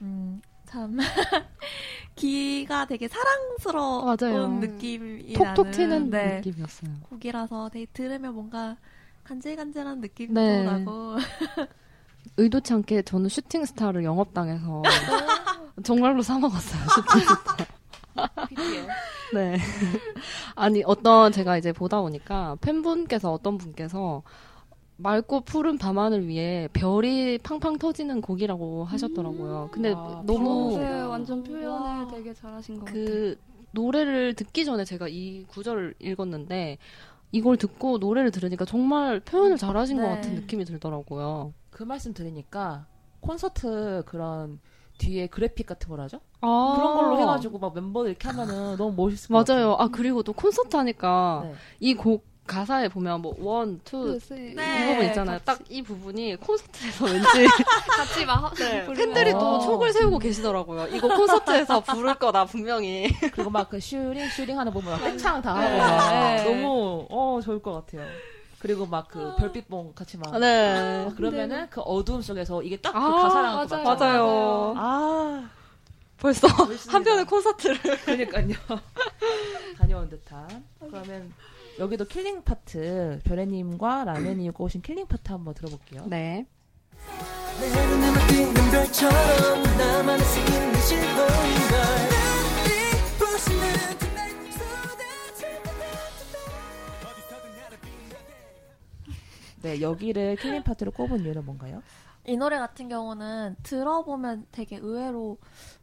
[0.00, 0.96] 음, 참
[2.16, 4.48] 귀가 되게 사랑스러운 맞아요.
[4.48, 6.90] 느낌이 톡톡 튀는 네, 느낌이었어요.
[7.10, 8.78] 곡이라서 되게 들으면 뭔가
[9.24, 10.64] 간질간질한 느낌도 네.
[10.64, 11.16] 나고
[12.38, 14.82] 의도치 않게 저는 슈팅스타를 영업당해서
[15.84, 16.80] 정말로 사 먹었어요.
[16.88, 17.71] 슈팅스타.
[19.34, 19.56] 네.
[20.54, 24.22] 아니 어떤 제가 이제 보다 보니까 팬분께서 어떤 분께서
[24.96, 29.70] 맑고 푸른 밤하늘 위에 별이 팡팡 터지는 곡이라고 하셨더라고요.
[29.72, 33.04] 근데 아, 너무 네, 완전 표현을 되게 잘하신 것 같아요.
[33.04, 33.38] 그
[33.72, 36.78] 노래를 듣기 전에 제가 이 구절을 읽었는데
[37.32, 40.08] 이걸 듣고 노래를 들으니까 정말 표현을 잘하신 것 네.
[40.14, 41.54] 같은 느낌이 들더라고요.
[41.70, 42.86] 그 말씀 들으니까
[43.20, 44.60] 콘서트 그런
[44.98, 46.20] 뒤에 그래픽 같은 걸 하죠?
[46.42, 49.66] 아, 그런 걸로 해가지고 막 멤버들 이렇게 하면은 너무 멋있을 것 같아요.
[49.68, 49.76] 맞아요.
[49.78, 51.54] 아 그리고 또 콘서트 하니까 네.
[51.80, 54.50] 이곡 가사에 보면 뭐 one, two, 네.
[54.50, 55.38] 이 부분 있잖아요.
[55.44, 57.22] 딱 이 부분이 콘서트에서 왠지
[57.96, 59.38] 같이 막 네, 팬들이 어.
[59.38, 60.88] 또 촉을 세우고 계시더라고요.
[60.88, 63.08] 이거 콘서트에서 부를 거다 분명히.
[63.32, 65.78] 그리고 막 그 슈링 슈링 하는 부분 막 팽창 다 네.
[65.78, 66.44] 하고 막 네.
[66.44, 68.04] 너무 어 좋을 것 같아요.
[68.58, 71.04] 그리고 막 그 별빛봉 같이 막 네.
[71.04, 73.84] 막 그러면은 그 어두움 속에서 이게 딱그 아, 가사랑 또 맞아요.
[73.84, 74.24] 맞잖아요.
[74.26, 74.74] 맞아요.
[74.76, 75.48] 아
[76.22, 76.92] 벌써 멋있습니다.
[76.94, 77.76] 한 편의 콘서트를.
[78.04, 78.54] 그러니까요.
[79.76, 80.64] 다녀온 듯한.
[80.78, 81.32] 그러면
[81.80, 86.06] 여기도 킬링 파트 별애님과 라면이 입고 오신 킬링 파트 한번 들어볼게요.
[86.06, 86.46] 네.
[99.62, 101.82] 네, 여기를 killing part로 꼽은 이유는 뭔가요?
[102.24, 105.38] 이 노래 같은 경우는 들어보면 되게 의외로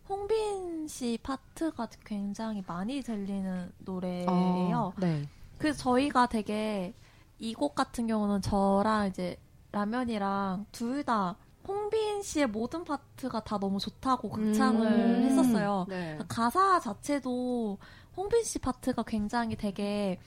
[0.10, 4.93] 홍빈 씨 파트가 굉장히 많이 들리는 노래예요.
[4.95, 5.28] 아, 네.
[5.58, 6.93] 그래서 저희가 되게
[7.39, 9.38] 이 곡 같은 경우는 저랑 이제
[9.72, 15.24] 라면이랑 둘 다 홍빈 씨의 모든 파트가 다 너무 좋다고 극찬을 음.
[15.26, 15.86] 했었어요.
[15.88, 16.17] 네.
[16.28, 17.78] 가사 자체도
[18.17, 20.19] 홍빈 씨 파트가 굉장히 되게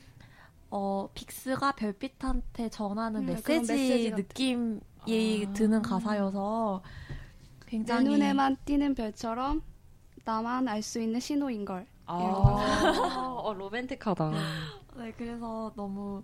[0.71, 4.11] 어 빅스가 별빛한테 전하는 음, 메시지.
[4.13, 5.53] 느낌이 아.
[5.53, 9.63] 드는 가사여서 내 굉장히 눈에만 띄는 별처럼
[10.25, 11.87] 나만 알 수 있는 신호인 걸.
[12.07, 12.15] 아,
[13.45, 14.33] 어, 로맨틱하다.
[14.97, 16.23] 네 그래서 너무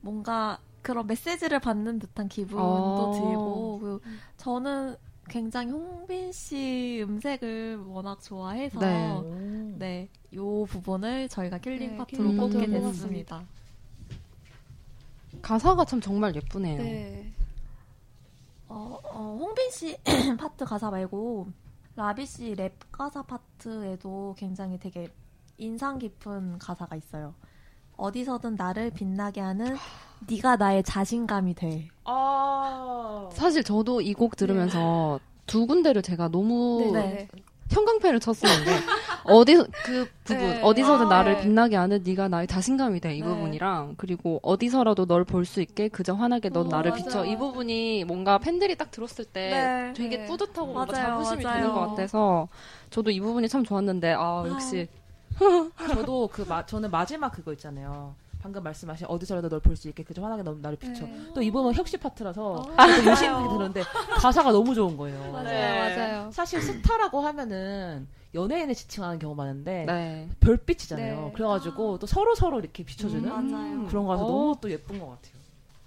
[0.00, 3.12] 뭔가 그런 메시지를 받는 듯한 기분도 어.
[3.12, 4.00] 들고 그리고
[4.36, 4.96] 저는
[5.28, 9.22] 굉장히 홍빈 씨 음색을 워낙 좋아해서 네.
[9.78, 13.44] 네, 요 부분을 저희가 killing 네, part로 killing 뽑게 part로 됐습니다.
[15.42, 16.78] 가사가 참 정말 예쁘네요.
[16.82, 17.32] 네.
[18.68, 19.96] 어, 어, 홍빈 씨
[20.38, 21.48] 파트 가사 말고
[21.96, 25.08] 라비 씨 랩 가사 파트에도 굉장히 되게
[25.58, 27.34] 인상 깊은 가사가 있어요.
[27.96, 29.76] 어디서든 나를 빛나게 하는
[30.28, 31.88] 네가 나의 자신감이 돼.
[32.04, 37.28] 아, 사실 저도 이 곡 들으면서 두 군데를 제가 너무 네.
[37.70, 38.80] 형광펜을 쳤었는데
[39.24, 40.58] 어디 그 부분 네.
[40.62, 41.42] 어디서든 아, 나를 네.
[41.42, 43.24] 빛나게 하는 네가 나의 자신감이 돼이 네.
[43.26, 47.04] 부분이랑 그리고 어디서라도 널 볼 수 있게 그저 환하게 넌 어, 나를 맞아요.
[47.04, 49.92] 비춰 이 부분이 뭔가 팬들이 딱 들었을 때 네.
[49.94, 50.26] 되게 네.
[50.26, 51.60] 뿌듯하고 뭔가 맞아요, 자부심이 맞아요.
[51.60, 52.48] 드는 것 같아서
[52.90, 54.88] 저도 이 부분이 참 좋았는데 아 역시
[55.76, 58.14] 저도 그 마, 저는 마지막 그거 있잖아요.
[58.46, 61.04] 방금 말씀하신 어디서라도 널 볼 수 있게 그저 환하게 너, 나를 비춰.
[61.04, 61.32] 네.
[61.34, 63.12] 또이 부분 혁시 파트라서 아, 유심히
[63.48, 63.82] 들었는데
[64.20, 65.32] 가사가 너무 좋은 거예요.
[65.32, 65.96] 맞아요, 네.
[65.96, 66.30] 맞아요.
[66.30, 70.28] 사실 스타라고 하면은 연예인을 지칭하는 경우가 많은데 네.
[70.38, 71.20] 별빛이잖아요.
[71.26, 71.32] 네.
[71.32, 73.86] 그래가지고 또 서로 서로 이렇게 비춰주는 음.
[73.88, 74.28] 그런 거라서 어.
[74.28, 75.32] 너무 또 예쁜 것 같아요.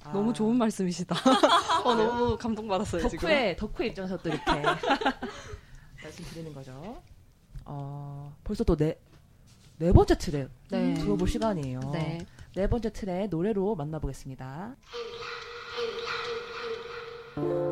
[0.03, 0.11] 아.
[0.11, 1.15] 너무 좋은 말씀이시다.
[1.85, 3.19] 어, 너무 감동받았어요 지금.
[3.19, 4.51] 덕후의 덕후의 입장에서 또 이렇게
[6.03, 7.01] 말씀드리는 거죠.
[7.63, 8.97] 어, 벌써 또 네
[9.79, 10.93] 네 번째 트랙 네.
[10.95, 11.79] 들어볼 시간이에요.
[11.93, 12.25] 네.
[12.59, 14.75] 네 번째 트랙 노래로 만나보겠습니다.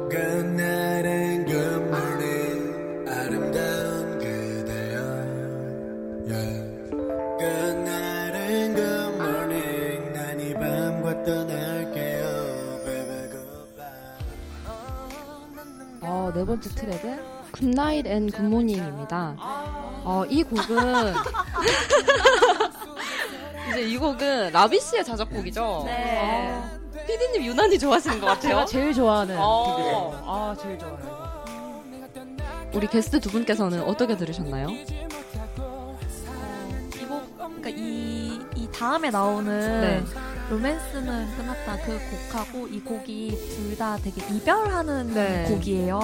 [0.09, 5.01] good night and good morning 아름다운 그대여
[6.25, 6.89] yeah.
[7.37, 13.91] good night and good morning 난이 밤과 떠날게요 baby goodbye
[15.99, 17.19] 어, 네 번째 트랙은
[17.51, 19.35] Good Night and Good Morning입니다.
[20.05, 21.13] 어, 이 곡은
[23.77, 25.83] 이제 이 곡은 라비 씨의 자작곡이죠.
[25.85, 26.17] 네.
[26.19, 26.69] 어,
[27.05, 28.49] 피디님 유난히 좋아하시는 것 같아요.
[28.49, 29.75] 제가 제일 좋아하는 어.
[29.75, 30.23] 곡이에요.
[30.25, 31.83] 아, 제일 좋아요.
[32.73, 34.67] 우리 게스트 두 분께서는 어떻게 들으셨나요?
[36.95, 40.03] 이곡 그러니까 이, 이 다음에 나오는 네.
[40.49, 41.99] 로맨스는 끝났다 그
[42.31, 45.45] 곡하고 이 곡이 둘 다 되게 이별하는 네.
[45.49, 45.99] 곡이에요.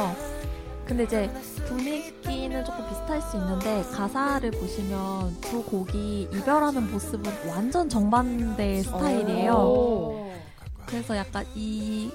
[0.95, 1.33] 근데 이제
[1.65, 9.53] 분위기는 조금 비슷할 수 있는데 가사를 보시면 두 곡이 이별하는 모습은 완전 정반대의 스타일이에요.
[9.53, 10.31] 오.
[10.85, 12.11] 그래서 약간 이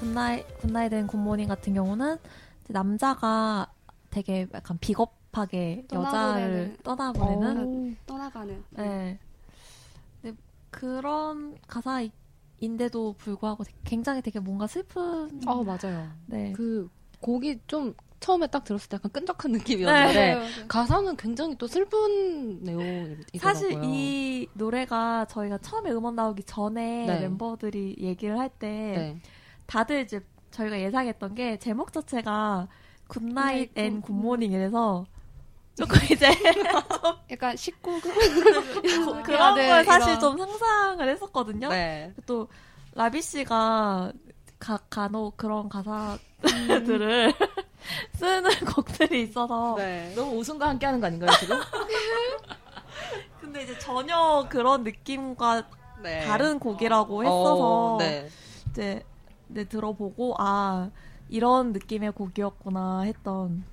[0.00, 2.16] Good Night Good Night and Good Morning 같은 경우는
[2.66, 3.72] 남자가
[4.10, 7.52] 되게 약간 비겁하게 여자를 떠나보내는.
[7.52, 8.64] 떠나보내는 떠나가는.
[8.70, 9.20] 네.
[10.20, 10.36] 근데
[10.72, 12.04] 그런 가사
[12.58, 15.40] 인데도 불구하고 굉장히 되게 뭔가 슬픈.
[15.46, 16.08] 어, 맞아요.
[16.26, 16.52] 네.
[16.54, 20.48] 그 곡이 좀 처음에 딱 들었을 때 약간 끈적한 느낌이었는데 맞아요.
[20.68, 23.16] 가사는 굉장히 또 슬픈 내용이더라고요.
[23.38, 27.20] 사실 이 노래가 저희가 처음에 음원 나오기 전에 네.
[27.20, 29.20] 멤버들이 얘기를 할때 네.
[29.66, 32.68] 다들 이제 저희가 예상했던 게 제목 자체가
[33.08, 35.04] Good Night and Good- Good Morning 이래서
[35.74, 36.26] 조금 이제
[37.30, 38.02] 약간 19금?
[39.24, 40.18] 그런 네, 걸 사실.
[40.18, 41.68] 좀 상상을 했었거든요.
[41.68, 42.14] 네.
[42.24, 42.48] 또
[42.94, 44.10] 라비 씨가
[44.58, 47.34] 가, 간혹 그런 가사들을
[48.16, 50.12] 쓰는 곡들이 있어서 네.
[50.14, 51.58] 너무 웃음과 함께 하는 거 아닌가요, 지금?
[53.40, 55.66] 근데 이제 전혀 그런 느낌과
[56.02, 56.24] 네.
[56.24, 58.28] 다른 곡이라고 했어서 어, 네.
[58.70, 59.02] 이제
[59.48, 60.90] 네, 들어보고 아
[61.28, 63.64] 이런 느낌의 곡이었구나 했던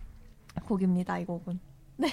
[0.68, 1.60] 곡입니다 이 곡은
[1.98, 2.10] 네,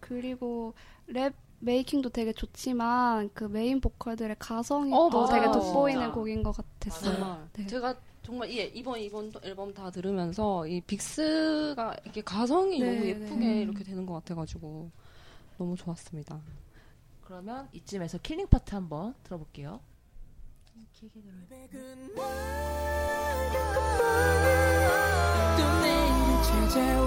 [0.00, 0.74] 그리고
[1.06, 5.40] 랩 making도 되게 좋지만 그 메인 보컬들의 가성이 어, 또 맞아요.
[5.40, 6.14] 되게 돋보이는 진짜.
[6.14, 7.14] 곡인 것 같았어요.
[7.14, 7.66] 정말 네.
[7.66, 7.94] 제가
[8.26, 13.62] 정말 예, 이번 이번 앨범 다 들으면서 이 빅스가 이렇게 가성이 네, 너무 예쁘게 네.
[13.62, 14.90] 이렇게 되는 것 같아가지고
[15.56, 16.40] 너무 좋았습니다.
[17.22, 19.78] 그러면 이쯤에서 킬링 파트 한번 들어볼게요.
[21.00, 21.12] 또
[25.82, 27.06] 내일 찾아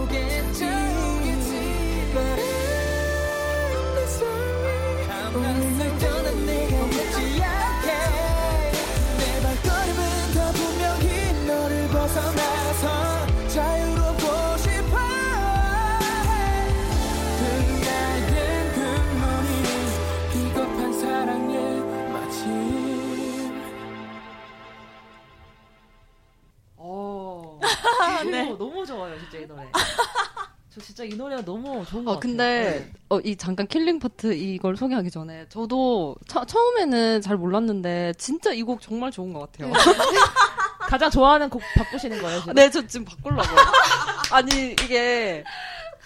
[28.24, 29.64] 너무, 너무 좋아요, 진짜 이 노래.
[30.72, 32.20] 저 진짜 이 노래가 너무 좋은 것 어, 같아요.
[32.20, 38.52] 근데, 어, 이 잠깐 killing part 이걸 소개하기 전에, 저도 처, 처음에는 잘 몰랐는데, 진짜
[38.54, 39.72] 이 곡 정말 좋은 것 같아요.
[40.90, 42.54] 가장 좋아하는 곡 바꾸시는 거예요, 지금?
[42.54, 43.58] 네, 저 지금 바꾸려고요.
[44.32, 45.44] 아니, 이게,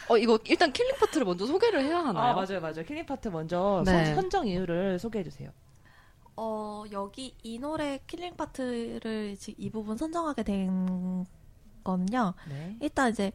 [0.08, 2.32] 어, 이거 일단 killing part를 먼저 소개를 해야 하나요?
[2.32, 2.84] 아, 맞아요, 맞아요.
[2.86, 4.06] killing part 먼저 네.
[4.06, 5.50] 선- 선정 이유를 소개해 주세요.
[6.36, 11.26] 어, 여기 이 노래 killing part를 지금 이 부분 선정하게 된
[11.84, 12.34] 거는요.
[12.50, 12.78] 네.
[12.82, 13.32] 일단 이제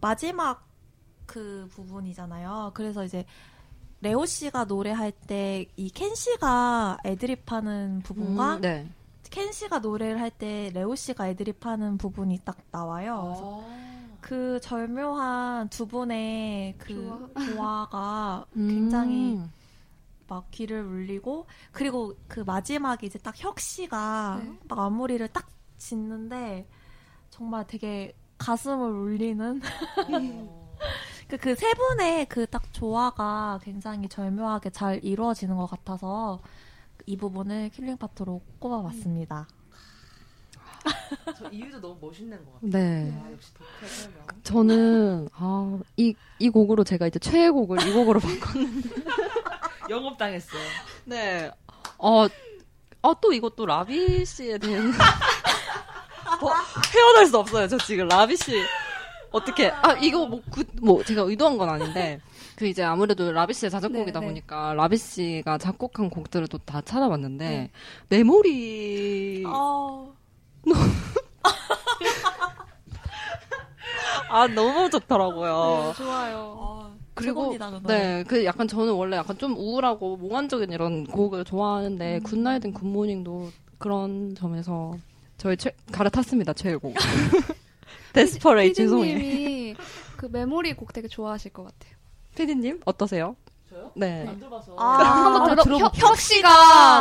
[0.00, 0.66] 마지막
[1.26, 2.72] 그 부분이잖아요.
[2.74, 3.24] 그래서 이제
[4.02, 8.88] 레오 씨가 노래할 때 이 켄 씨가 애드립하는 부분과 음, 네.
[9.30, 13.22] 켄 씨가 노래를 할 때 레오 씨가 애드립하는 부분이 딱 나와요.
[13.26, 13.64] 그래서
[14.20, 19.50] 그 절묘한 두 분의 그 조화가 굉장히 음.
[20.26, 24.58] 막 귀를 울리고 그리고 그 마지막에 이제 딱 혁 씨가 네.
[24.68, 26.66] 막 마무리를 딱 짓는데
[27.40, 29.62] 정말 되게 가슴을 울리는
[31.26, 36.38] 그 그 세 분의 그 딱 조화가 굉장히 절묘하게 잘 이루어지는 것 같아서
[37.06, 39.48] 이 부분을 killing part로 꼽아봤습니다.
[41.38, 42.70] 저 이유도 너무 멋있는 것 같아요.
[42.70, 43.22] 네.
[43.24, 44.26] 아, 역시 덕후의 설명.
[44.42, 48.88] 저는, 아, 이, 이 곡으로 제가 이제 최애곡을 이 곡으로 바꿨는데.
[49.88, 50.60] 영업 당했어요.
[51.06, 51.50] 네.
[51.96, 52.26] 어,
[53.02, 54.92] 어, 또 이것도 라비 씨에 대한.
[56.42, 56.48] 어,
[56.94, 58.08] 헤어날 수 없어요, 저 지금.
[58.08, 58.52] 라비 씨.
[59.32, 62.20] 어떻게, 아, 이거 뭐, 그, 뭐, 제가 의도한 건 아닌데.
[62.56, 64.32] 그 이제 아무래도 라비 씨의 자작곡이다 네, 네.
[64.32, 67.70] 보니까 라비 씨가 작곡한 곡들을 또 다 찾아봤는데
[68.10, 70.12] 메모리 어,
[74.28, 75.94] 아 너무 좋더라고요.
[75.96, 76.36] 좋아요.
[76.58, 77.56] 어, 그리고.
[77.86, 82.22] 네, 그 약간 저는 원래 약간 좀 우울하고 몽환적인 이런 곡을 좋아하는데 음.
[82.22, 84.92] Good Night and Good Morning도 그런 점에서
[85.40, 86.94] 저희 최 갈아탔습니다 최애곡.
[88.12, 89.14] Desperate song이.
[89.14, 89.76] 피디님이
[90.18, 91.94] 그 메모리 곡 되게 좋아하실 것 같아요.
[92.36, 93.36] 피디님 어떠세요?
[93.70, 93.90] 저요?
[93.96, 94.26] 네.
[94.28, 94.76] 안 들어봐서.
[94.78, 95.84] 아, 한번 들어 들어볼게요.
[95.86, 96.48] 혁, 혁 씨가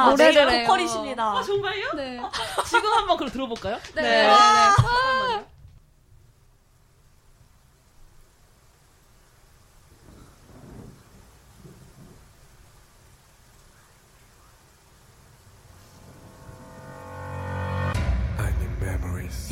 [0.05, 0.67] 아, 노래를 네, 해요.
[0.67, 1.37] 보컬이십니다.
[1.39, 1.91] 아, 정말요?
[1.97, 2.21] 네.
[2.65, 3.77] 지금 한번 그럼 들어볼까요?
[3.95, 4.01] 네.
[4.01, 4.23] 네.
[4.77, 5.45] 잠깐만요.
[18.37, 18.79] I need
[19.29, 19.49] memories.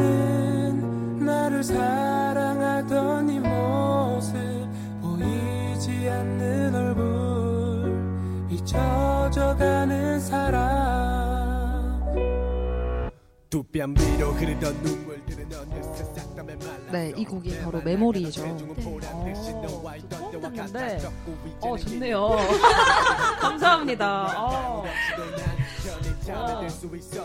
[0.00, 4.34] 희미해져가는 나를 사랑하던 이 모습
[5.00, 10.70] 보이지 않는 얼굴 잊혀져가는 사랑
[13.48, 18.42] 두뺨 위로 흐르던 눈물들은 어느새 싹담에 말라 네, 이 곡이 바로 메모리죠.
[18.42, 18.56] 처음
[20.40, 21.00] 듣는데,
[21.60, 22.36] 어, 좋네요.
[23.40, 24.34] 감사합니다.
[24.36, 24.84] 어.
[26.30, 26.60] 와,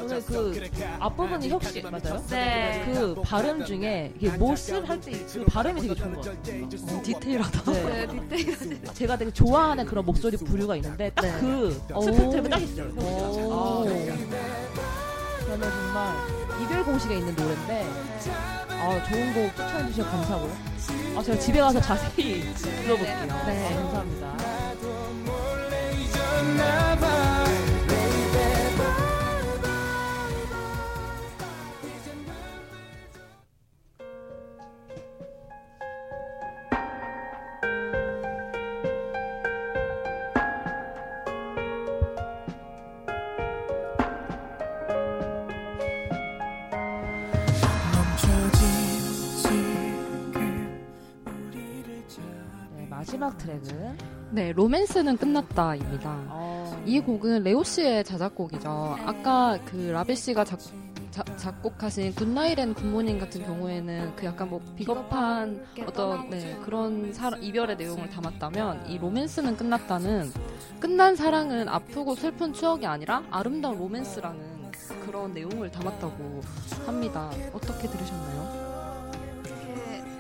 [0.04, 2.24] 오늘 그 앞부분이 혁씨 맞아요?
[2.30, 2.84] 네.
[2.94, 6.64] 그 발음 중에 이게 못을 할때 그 발음이 되게 좋은 것 같아요.
[6.66, 7.72] 어, 디테일하다.
[7.72, 7.84] 네.
[7.84, 8.82] 네, 디테일.
[8.94, 12.92] 제가 되게 좋아하는 그런 목소리 부류가 있는데 딱그 스펙트럼이 딱 있어요.
[12.98, 13.52] 오.
[13.52, 13.84] 아,
[15.46, 16.16] 그러면 정말
[16.64, 17.88] 이별 공식에 있는 노래인데
[18.70, 20.58] 아, 좋은 곡 추천해 주셔서 감사하고요.
[21.18, 23.26] 아, 제가 집에 가서 자세히 들어볼게요.
[23.46, 23.76] 네.
[23.76, 24.36] 아, 감사합니다.
[53.26, 53.98] 마지막 트랙은
[54.32, 56.10] 네, 로맨스는 끝났다입니다.
[56.30, 58.70] 어, 이 곡은 레오 씨의 자작곡이죠.
[59.06, 60.60] 아까 그 라비 씨가 작,
[61.10, 66.56] 자- 작곡하신 Good Night and Good Morning 같은 경우에는 그 약간 뭐 비겁한 어떤 네,
[66.64, 70.32] 그런 사랑- 이별의 내용을 담았다면 이 로맨스는 끝났다는
[70.80, 74.56] 끝난 사랑은 아프고 슬픈 추억이 아니라 아름다운 로맨스라는
[75.06, 76.42] 그런 내용을 담았다고
[76.86, 77.32] 합니다.
[77.54, 78.45] 어떻게 들으셨나요?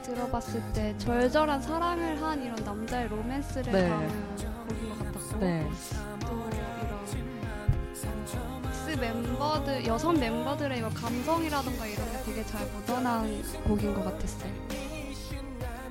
[0.06, 3.89] 들어봤을 때 절절한 사랑을 한 이런 남자의 로맨스를 네.
[3.89, 5.68] 담은 곡인 것 같았고 네.
[6.22, 6.50] 또
[6.84, 7.06] 이런
[8.72, 14.54] 스 멤버들 여성 멤버들의 이런 감성이라던가 이런 게 되게 잘 묻어난 곡인 것 같았어요.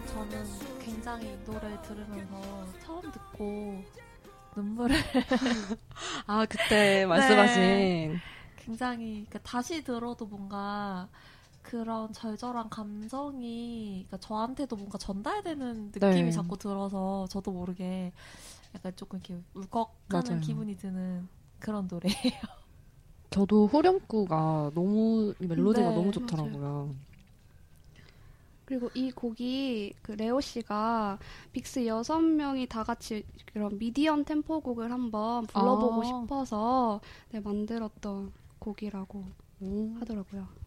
[0.07, 0.47] 저는
[0.81, 3.83] 굉장히 이 노래 들으면서 처음 듣고
[4.57, 4.97] 눈물을
[6.27, 8.21] 아, 그때 말씀하신
[8.57, 11.09] 굉장히 그러니까 다시 들어도 뭔가
[11.65, 16.31] 그런 절절한 감성이 그러니까 저한테도 뭔가 전달되는 느낌이 네.
[16.31, 18.13] 자꾸 들어서 저도 모르게
[18.75, 20.41] 약간 조금 이렇게 울컥하는 맞아요.
[20.41, 21.27] 기분이 드는
[21.59, 22.15] 그런 노래예요.
[23.31, 26.95] 저도 후렴구가 너무 이 멜로디가 네, 너무 좋더라고요.
[28.67, 31.19] 그리고 이 곡이 그 레오 씨가
[31.53, 36.05] 빅스 여섯 명이 다 같이 그런 미디엄 템포 곡을 한번 불러보고 아.
[36.05, 37.01] 싶어서
[37.31, 39.25] 네, 만들었던 곡이라고
[39.61, 39.95] 오.
[40.01, 40.64] 하더라고요.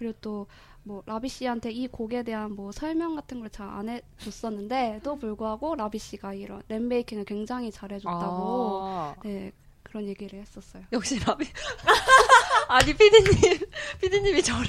[0.00, 0.46] 그리고 또
[0.82, 5.98] 뭐 라비 씨한테 이 곡에 대한 뭐 설명 같은 걸 잘 안 해줬었는데도 불구하고 라비
[5.98, 9.14] 씨가 이런 랩메이킹을 굉장히 잘해줬다고 아.
[9.22, 10.82] 네 그런 얘기를 했었어요.
[10.92, 11.46] 역시 라비.
[12.68, 13.58] 아니 피디님,
[14.00, 14.68] 피디님이 저를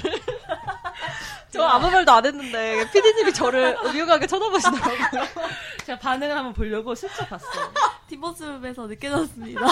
[1.50, 5.22] 저 아무 말도 안 했는데 피디님이 저를 음흉하게 쳐다보시더라고요.
[5.86, 7.72] 제가 반응을 한번 보려고 슬쩍 봤어요.
[8.08, 9.66] 뒷모습에서 느껴졌습니다.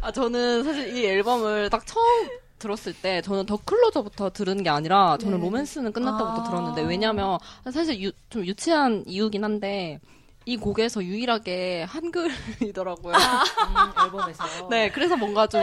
[0.00, 2.28] 아 저는 사실 이 앨범을 딱 처음
[2.60, 5.44] 들었을 때 저는 더 클로저부터 들은 게 아니라 저는 네.
[5.44, 6.44] 로맨스는 끝났다부터 아.
[6.44, 7.38] 들었는데 왜냐면
[7.72, 9.98] 사실 유- 좀 유치한 이유긴 한데
[10.46, 13.14] 이 곡에서 유일하게 한글이더라고요.
[13.14, 14.68] 음, 앨범에서.
[14.68, 15.60] 네, 그래서 뭔가 좀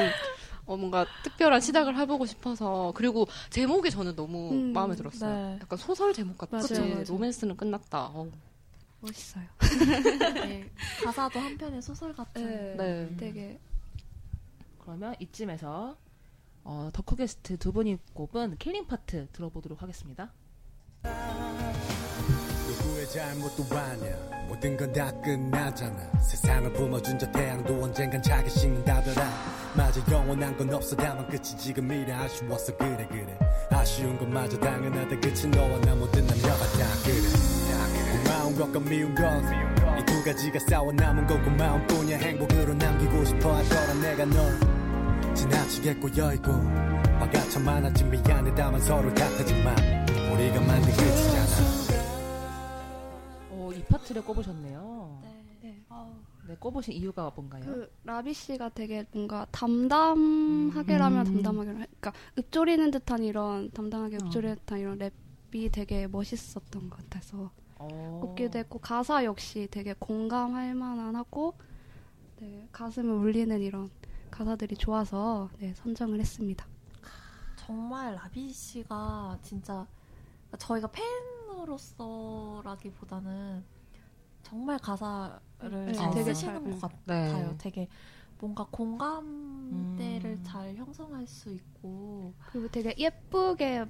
[0.65, 5.33] 어, 뭔가 특별한 시작을 해보고 싶어서 그리고 제목이 저는 너무 음, 마음에 들었어요.
[5.33, 5.59] 네.
[5.61, 7.03] 약간 소설 제목 같이 맞아요, 맞아요.
[7.07, 8.09] 로맨스는 끝났다.
[8.13, 8.27] 어.
[8.99, 9.43] 멋있어요.
[10.33, 10.69] 네,
[11.05, 12.75] 가사도 한편의 소설 같은.
[12.77, 13.07] 네.
[13.17, 13.59] 되게
[14.83, 15.95] 그러면 이쯤에서
[16.69, 20.33] 어, 덕후 게스트 두 분이 꼽은 killing part 들어보도록 하겠습니다.
[22.67, 26.19] 누구의 잘못도 아냐 모든 건 다 끝나잖아.
[26.21, 29.23] 세상을 품어준 저 태양도 언젠간 차게 식는다더라.
[29.77, 30.93] 맞아 영원한 건 없어.
[30.97, 32.11] 다만 끝이 지금이래.
[32.11, 33.39] 아쉬웠어 그래 그래.
[33.69, 35.21] 아쉬운 것마저 당연하다.
[35.21, 38.23] 그치 너와 나 모든 남녀가 다 그래.
[38.23, 42.17] 고마운 것과 미운 것이 두 가지가 싸워 남은 건 고마움뿐이야.
[42.17, 43.93] 행복으로 남기고 싶어 하더라.
[44.01, 44.76] 내가 널
[45.37, 49.75] 지나치게 꼬여있고 화가 참 많았지 미안해 다만 서로 같아지만
[50.33, 51.97] 우리가 만든 끝이잖아
[53.51, 55.19] 어, 이 파트를 꼽으셨네요.
[55.21, 55.29] 네.
[55.61, 55.85] 네.
[56.47, 57.61] 네, 꼽으신 이유가 뭔가요?
[57.63, 61.33] 그 라비 씨가 되게 뭔가 담담하게라면 음.
[61.33, 64.25] 담담하게 그러니까 읊조리는 듯한 이런 담담하게 어.
[64.25, 68.19] 읊조리는 듯한 이런 랩이 되게 멋있었던 것 같아서 어.
[68.21, 71.53] 꼽기도 했고 가사 역시 되게 공감할 만하고
[72.39, 73.89] 네, 가슴을 울리는 이런
[74.31, 76.65] 가사들이 좋아서 네, 선정을 했습니다.
[77.55, 79.85] 정말 라비 씨가 진짜
[80.57, 83.63] 저희가 팬으로서라기보다는
[84.43, 87.47] 정말 가사를 네, 잘 되게 쓰시는 잘, 것 같아요.
[87.49, 87.55] 네.
[87.57, 87.87] 되게
[88.39, 90.43] 뭔가 공감대를 음.
[90.43, 93.85] 잘 형성할 수 있고 그리고 되게 예쁘게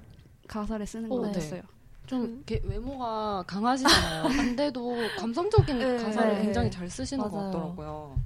[0.48, 1.28] 가사를 쓰는 것 어, 네.
[1.28, 1.62] 같았어요.
[2.06, 4.28] 좀 이렇게 외모가 강하시잖아요.
[4.28, 6.42] 근데도 감성적인 네, 가사를 네.
[6.42, 7.50] 굉장히 잘 쓰시는 것 맞아요.
[7.52, 8.16] 같더라고요.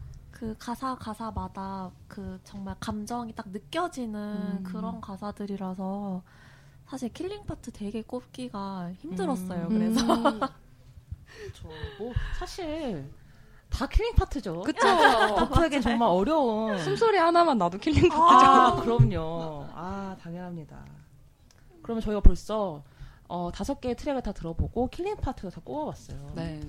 [0.42, 4.62] 그 가사 가사마다 그 정말 감정이 딱 느껴지는 음.
[4.64, 6.20] 그런 가사들이라서
[6.85, 9.68] 사실 killing part 되게 꼽기가 힘들었어요.
[9.68, 9.68] 음.
[9.68, 10.05] 그래서
[11.31, 11.68] 그렇죠.
[11.96, 13.09] 뭐 사실
[13.70, 14.62] 다 killing part죠.
[14.62, 14.81] 그쵸.
[15.38, 16.76] 덕후에겐 정말 어려운.
[16.76, 18.21] 숨소리 하나만 나와도 killing part죠.
[18.20, 19.68] 아, 그럼요.
[19.72, 20.85] 아, 당연합니다.
[21.85, 22.83] 그러면 저희가 벌써
[23.28, 26.33] 어, 다섯 개의 트랙을 다 들어보고 killing part도 다 꼽아봤어요.
[26.35, 26.61] 네.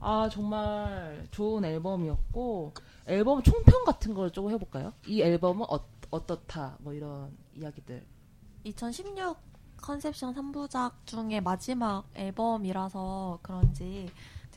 [0.00, 2.72] 아, 정말 좋은 앨범이었고
[3.06, 4.92] 앨범 총평 같은 걸 조금 해볼까요?
[5.06, 8.04] 이 앨범은 어, 어떻다 뭐 이런 이야기들.
[8.64, 9.36] 2016
[9.78, 14.08] conception 3부작 중에 마지막 앨범이라서 그런지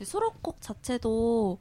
[0.02, 1.58] 수록곡 자체도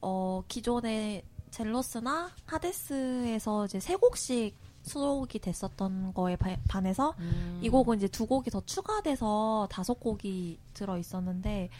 [0.00, 7.14] 어, 기존의 젤로스나 하데스에서 이제 세 곡씩 수록이 됐었던 거에 바- 반해서
[7.62, 11.70] 이 곡은 이제 두 곡이 더 추가돼서 다섯 곡이 들어 있었는데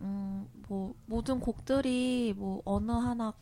[0.00, 3.32] 음, 뭐 모든 곡들이 뭐 어느 하나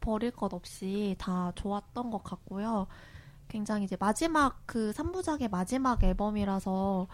[0.00, 2.86] 버릴 것 없이 다 좋았던 것 같고요.
[3.48, 7.08] 굉장히 이제 마지막 그 3부작의 마지막 앨범이라서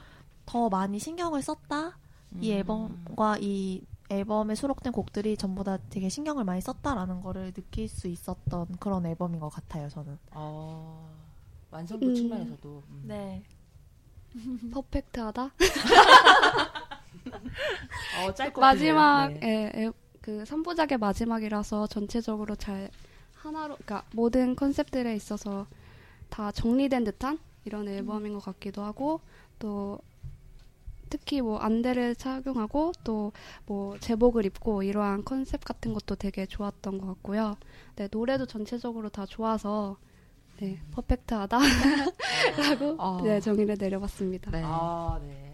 [0.44, 1.98] 더 많이 신경을 썼다.
[2.40, 2.56] 이 음.
[2.58, 8.76] 앨범과 이 앨범에 수록된 곡들이 전부 다 되게 신경을 많이 썼다라는 거를 느낄 수 있었던
[8.78, 10.18] 그런 앨범인 것 같아요, 저는.
[10.32, 11.10] 어,
[11.70, 12.14] 완성도 음.
[12.14, 12.82] 측면에서도.
[12.88, 13.04] 음.
[13.06, 13.42] 네.
[14.72, 15.50] 퍼펙트하다.
[18.24, 19.32] 어, 짧고 마지막.
[19.32, 19.40] 네.
[19.74, 22.90] 예, 예, 그 3부작의 마지막이라서 전체적으로 잘
[23.34, 25.66] 하나로 그러니까 모든 컨셉들에 있어서
[26.28, 29.20] 다 정리된 듯한 이런 앨범인 것 같기도 하고
[29.58, 29.98] 또
[31.08, 33.32] 특히 뭐 안대를 착용하고 또
[33.66, 37.56] 뭐 제복을 입고 이러한 컨셉 같은 것도 되게 좋았던 것 같고요.
[37.96, 39.96] 네, 노래도 전체적으로 다 좋아서
[40.58, 43.20] 네, 퍼펙트하다라고 아.
[43.22, 44.50] 네, 정의를 내려봤습니다.
[44.52, 44.62] 네.
[44.64, 45.45] 아, 네.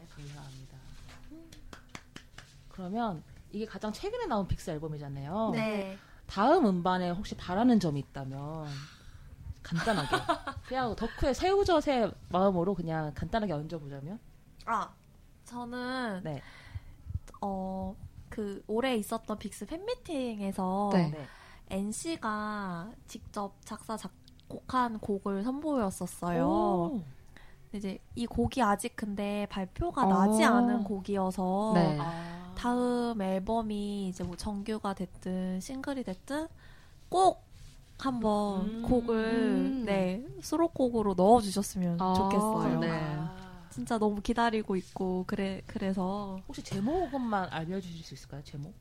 [2.83, 3.23] 그러면
[3.53, 5.51] 이게 가장 최근에 나온 빅스 앨범이잖아요.
[5.53, 5.97] 네.
[6.27, 8.67] 다음 음반에 혹시 바라는 점이 있다면
[9.63, 10.09] 간단하게
[10.67, 14.19] 그냥 덕후의 새우젓의 마음으로 그냥 간단하게 얹어보자면
[14.65, 14.91] 아,
[15.45, 16.43] 저는 네.
[17.41, 17.95] 어,
[18.29, 21.11] 그 올해 있었던 빅스 팬미팅에서 네.
[21.11, 21.27] 네.
[21.69, 26.45] NC가 직접 작사 작곡한 곡을 선보였었어요.
[26.45, 27.05] 오.
[27.73, 30.09] 이제 이 곡이 아직 근데 발표가 어.
[30.09, 31.99] 나지 않은 곡이어서 네.
[32.01, 32.32] 아.
[32.63, 36.47] 다음 앨범이 이제 뭐 정규가 됐든 싱글이 됐든
[37.09, 37.43] 꼭
[37.99, 38.83] 한번 음.
[38.83, 39.85] 곡을 음.
[39.85, 42.79] 네 수록곡으로 넣어주셨으면 아, 좋겠어요.
[42.79, 42.89] 네.
[42.89, 43.67] 아.
[43.69, 48.45] 진짜 너무 기다리고 있고 그래 그래서 혹시 제목만 알려주실 수 있을까요?
[48.45, 48.73] 제목?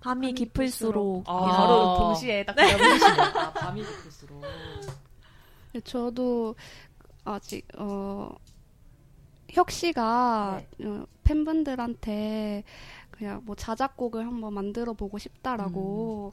[0.00, 1.56] 밤이 깊을수록 아, 아.
[1.56, 3.20] 바로 동시에 딱 알려주시네.
[3.20, 4.42] 아, 밤이 깊을수록.
[5.72, 6.56] 네, 저도
[7.24, 8.34] 아직 어
[9.52, 12.64] 혁 씨가 어, 팬분들한테
[13.22, 16.32] 그냥 뭐 자작곡을 한번 만들어 보고 싶다라고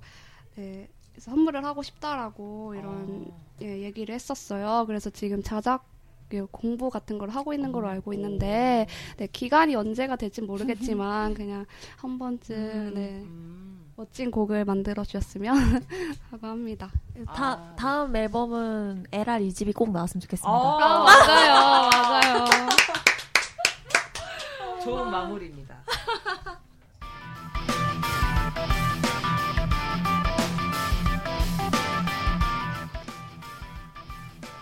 [0.55, 3.35] 네, 그래서 선물을 하고 싶다라고 이런 아.
[3.61, 4.85] 예, 얘기를 했었어요.
[4.87, 5.85] 그래서 지금 자작
[6.33, 8.87] 예, 공부 같은 걸 하고 있는 걸로 알고 있는데
[9.17, 11.67] 네, 기간이 언제가 될지 모르겠지만 그냥
[11.97, 13.91] 한 번쯤 네, 음.
[13.95, 15.55] 멋진 곡을 만들어 주셨으면
[16.31, 16.89] 하고 합니다.
[17.27, 17.75] 다 아, 네.
[17.75, 20.49] 다음 앨범은 LR 2집이 꼭 나왔으면 좋겠습니다.
[20.51, 22.45] 아, 맞아요, 맞아요.
[24.81, 25.83] 좋은 마무리입니다.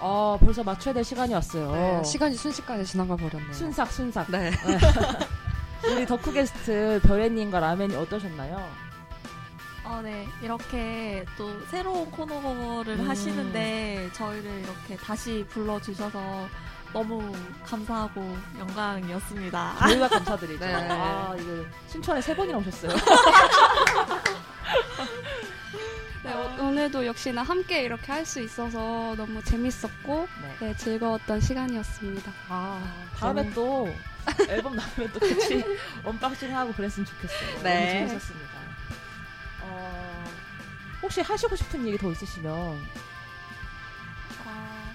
[0.10, 1.72] 어, 벌써 맞춰야 될 시간이 왔어요.
[1.74, 3.52] 네, 시간이 순식간에 지나가 버렸네요.
[3.54, 4.32] 순삭, 순삭.
[4.32, 4.52] 네.
[5.92, 8.66] 우리 덕후 게스트 별애님과 라면이 어떠셨나요?
[9.84, 10.26] 어, 네.
[10.42, 13.10] 이렇게 또 새로운 코너를 음.
[13.10, 16.48] 하시는데 저희를 이렇게 다시 불러주셔서
[16.94, 17.30] 너무
[17.66, 18.22] 감사하고
[18.60, 19.76] 영광이었습니다.
[19.90, 20.66] 저희가 감사드리죠.
[20.66, 20.74] 네.
[20.90, 22.96] 아, 이거 순천에 세 번이나 오셨어요.
[26.88, 30.28] 네, 오- 오늘도 역시나 함께 이렇게 할 수 있어서 너무 재밌었고
[30.60, 30.68] 네.
[30.68, 32.32] 네, 즐거웠던 시간이었습니다.
[32.50, 32.82] 아,
[33.16, 33.90] 다음에 또
[34.50, 35.64] 앨범 나오면 또 같이
[36.04, 37.64] unboxing하고 그랬으면 좋겠어요.
[37.64, 38.00] 네.
[38.00, 38.52] 너무 재밌었습니다.
[39.64, 40.24] 어,
[41.02, 42.54] 혹시 하시고 싶은 얘기 더 있으시면
[44.46, 44.88] 어,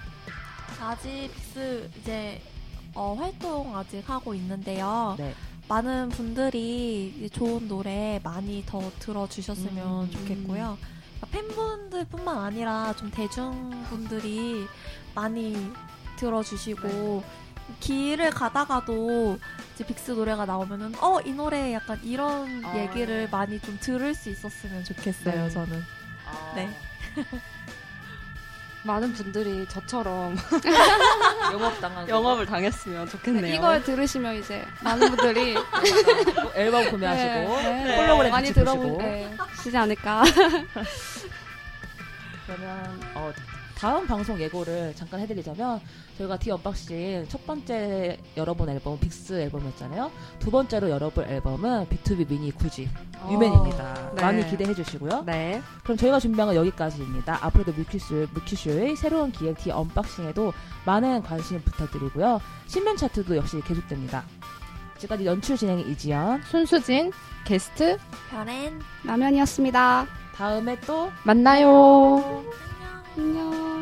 [0.81, 2.41] 아직 빅스 이제
[2.95, 5.15] 어, 활동 아직 하고 있는데요.
[5.17, 5.33] 네.
[5.67, 10.11] 많은 분들이 이 좋은 노래 많이 더 들어주셨으면 음.
[10.11, 10.77] 좋겠고요.
[10.77, 10.93] 그러니까
[11.31, 14.67] 팬분들뿐만 아니라 좀 대중분들이
[15.15, 15.71] 많이
[16.17, 17.23] 들어주시고
[17.79, 19.39] 길을 가다가도
[19.73, 22.77] 이제 빅스 노래가 나오면은 어 이 노래 약간 이런 아.
[22.77, 25.43] 얘기를 많이 좀 들을 수 있었으면 좋겠어요.
[25.45, 25.49] 네.
[25.49, 25.81] 저는
[26.27, 26.69] 아, 네.
[28.83, 30.35] 많은 분들이 저처럼
[31.53, 33.55] 영업 당한 영업을 당했으면 좋겠네요.
[33.55, 35.55] 이걸 들으시면 이제 많은 분들이
[36.55, 37.97] 앨범 구매하시고 네, 네.
[37.97, 38.97] 홀로그램 많이 같이 들어보 보시고.
[39.01, 40.23] 네, 시지 않을까.
[42.45, 43.31] 그러면 어,
[43.83, 45.81] 다음 방송 예고를 잠깐 해드리자면
[46.17, 50.09] 저희가 The Unboxing 첫 번째 열어본 앨범 빅스 앨범이었잖아요.
[50.39, 52.87] 두 번째로 열어볼 앨범은 비투비 미니 9집
[53.29, 54.11] New Men입니다.
[54.15, 54.21] 네.
[54.21, 55.23] 많이 기대해 주시고요.
[55.25, 55.61] 네.
[55.83, 57.45] 그럼 저희가 준비한 건 여기까지입니다.
[57.45, 60.53] 앞으로도 뮤큐쇼, 뮤큐쇼의 새로운 기획 The Unboxing에도
[60.85, 62.39] 많은 관심 부탁드리고요.
[62.67, 64.23] 신면 차트도 역시 계속됩니다.
[64.95, 66.43] 지금까지 연출 진행의 이지연.
[66.43, 67.11] 손수진
[67.43, 67.97] 게스트
[68.29, 70.07] 별엔 라면이었습니다.
[70.35, 72.45] 다음에 또 만나요.
[73.17, 73.43] 안녕.
[73.51, 73.72] 안녕.